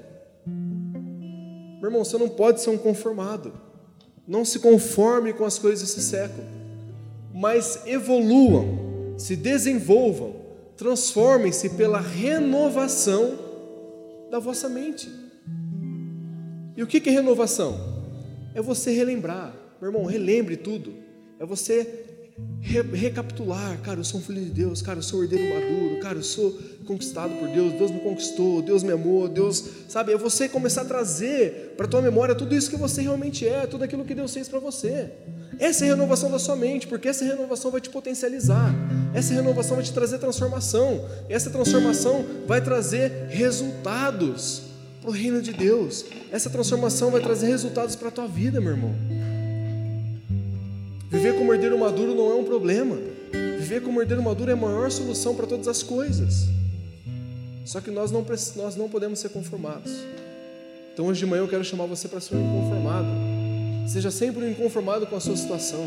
[0.47, 3.53] Meu irmão, você não pode ser um conformado.
[4.29, 6.47] Não se conforme com as coisas desse século,
[7.35, 10.37] mas evoluam, se desenvolvam,
[10.77, 13.39] transformem-se pela renovação
[14.31, 15.22] da vossa mente.
[16.77, 17.79] E o que é renovação?
[18.55, 19.55] É você relembrar.
[19.81, 20.95] Meu irmão, relembre tudo.
[21.39, 22.07] É você
[22.61, 23.79] re recapitular.
[23.83, 24.81] Cara, eu sou um filho de Deus.
[24.81, 26.01] Cara, eu sou herdeiro maduro.
[26.01, 27.73] Cara, eu sou conquistado por Deus.
[27.75, 28.62] Deus me conquistou.
[28.62, 29.29] Deus me amou.
[29.29, 30.12] Deus, sabe?
[30.12, 33.85] É você começar a trazer para tua memória tudo isso que você realmente é, tudo
[33.85, 35.11] aquilo que Deus fez para você.
[35.59, 38.75] Essa é a renovação da sua mente, porque essa renovação vai te potencializar.
[39.12, 41.07] Essa renovação vai te trazer transformação.
[41.29, 44.72] Essa transformação vai trazer resultados
[45.03, 46.07] para o reino de Deus.
[46.30, 48.94] Essa transformação vai trazer resultados para a tua vida, meu irmão.
[51.11, 52.96] Viver como herdeiro maduro não é um problema.
[53.59, 56.46] Viver como herdeiro maduro é a maior solução para todas as coisas.
[57.64, 58.24] Só que nós não,
[58.57, 59.92] nós não podemos ser conformados.
[60.92, 63.09] Então hoje de manhã eu quero chamar você para ser um inconformado.
[63.88, 65.84] Seja sempre um inconformado com a sua situação.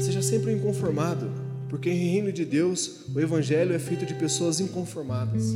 [0.00, 1.30] Seja sempre um inconformado,
[1.68, 5.52] porque em reino de Deus o evangelho é feito de pessoas inconformadas.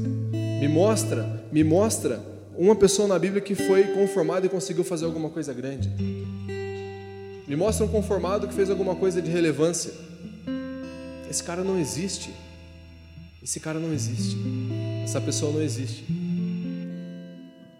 [0.60, 2.20] Me mostra, me mostra
[2.56, 5.90] uma pessoa na Bíblia que foi conformada e conseguiu fazer alguma coisa grande.
[7.46, 9.92] Me mostra um conformado que fez alguma coisa de relevância.
[11.28, 12.30] Esse cara não existe.
[13.42, 14.36] Esse cara não existe.
[15.02, 16.04] Essa pessoa não existe.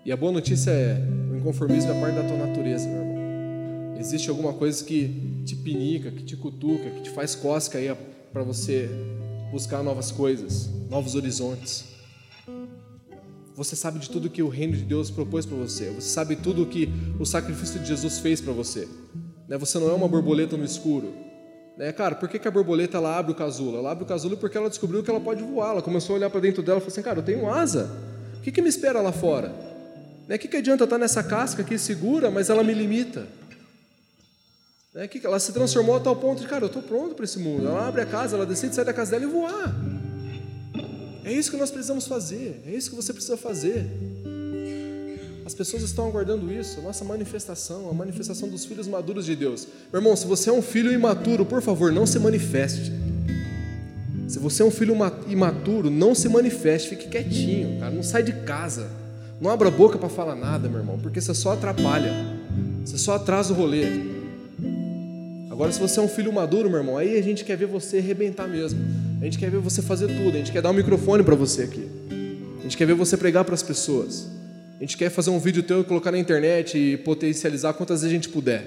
[0.05, 1.01] E a boa notícia é:
[1.31, 3.97] o inconformismo é parte da tua natureza, meu irmão.
[3.99, 7.89] Existe alguma coisa que te pinica, que te cutuca, que te faz cosca aí
[8.33, 8.89] para você
[9.51, 11.85] buscar novas coisas, novos horizontes.
[13.55, 15.91] Você sabe de tudo que o reino de Deus propôs para você.
[15.91, 18.89] Você sabe tudo que o sacrifício de Jesus fez para você.
[19.49, 19.59] Né?
[19.59, 21.12] Você não é uma borboleta no escuro.
[21.76, 21.93] Né?
[21.93, 23.76] Cara, por que, que a borboleta ela abre o casulo?
[23.76, 25.72] Ela abre o casulo porque ela descobriu que ela pode voar.
[25.72, 27.91] Ela começou a olhar para dentro dela e falou assim: Cara, eu tenho asa.
[28.39, 29.49] O que, que me espera lá fora?
[30.28, 30.37] Né?
[30.37, 33.26] O que, que adianta estar nessa casca aqui segura, mas ela me limita?
[34.95, 35.07] Né?
[35.07, 37.66] Que ela se transformou a tal ponto de, cara, eu estou pronto para esse mundo.
[37.66, 39.74] Ela abre a casa, ela decide sair da casa dela e voar.
[41.24, 42.62] É isso que nós precisamos fazer.
[42.66, 43.86] É isso que você precisa fazer.
[45.47, 49.66] As pessoas estão aguardando isso, a nossa manifestação, a manifestação dos filhos maduros de Deus.
[49.93, 52.93] Meu irmão, se você é um filho imaturo, por favor, não se manifeste.
[54.28, 58.32] Se você é um filho imaturo, não se manifeste, fique quietinho, cara, não sai de
[58.32, 58.88] casa.
[59.41, 62.12] Não abra a boca para falar nada, meu irmão, porque você só atrapalha.
[62.84, 64.19] Você só atrasa o rolê.
[65.61, 67.98] Agora, se você é um filho maduro, meu irmão, aí a gente quer ver você
[67.98, 68.80] arrebentar mesmo.
[69.20, 70.30] A gente quer ver você fazer tudo.
[70.30, 71.86] A gente quer dar um microfone para você aqui.
[72.61, 74.26] A gente quer ver você pregar para as pessoas.
[74.78, 78.11] A gente quer fazer um vídeo teu e colocar na internet e potencializar quantas vezes
[78.11, 78.64] a gente puder.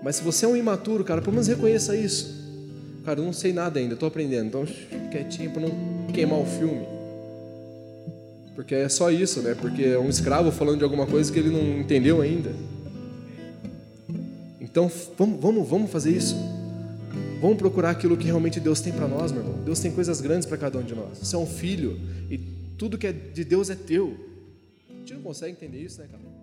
[0.00, 2.32] Mas se você é um imaturo, cara, pelo menos reconheça isso.
[3.04, 4.46] Cara, eu não sei nada ainda, estou aprendendo.
[4.46, 4.64] Então,
[5.10, 6.86] quietinho para não queimar o filme.
[8.54, 9.56] Porque é só isso, né?
[9.60, 12.52] Porque é um escravo falando de alguma coisa que ele não entendeu ainda.
[14.74, 16.34] Então, vamos, vamos, vamos fazer isso.
[17.40, 19.62] Vamos procurar aquilo que realmente Deus tem para nós, meu irmão.
[19.62, 21.16] Deus tem coisas grandes para cada um de nós.
[21.18, 21.96] Você é um filho
[22.28, 22.38] e
[22.76, 24.16] tudo que é de Deus é teu.
[24.90, 26.33] A gente não consegue entender isso, né, cara?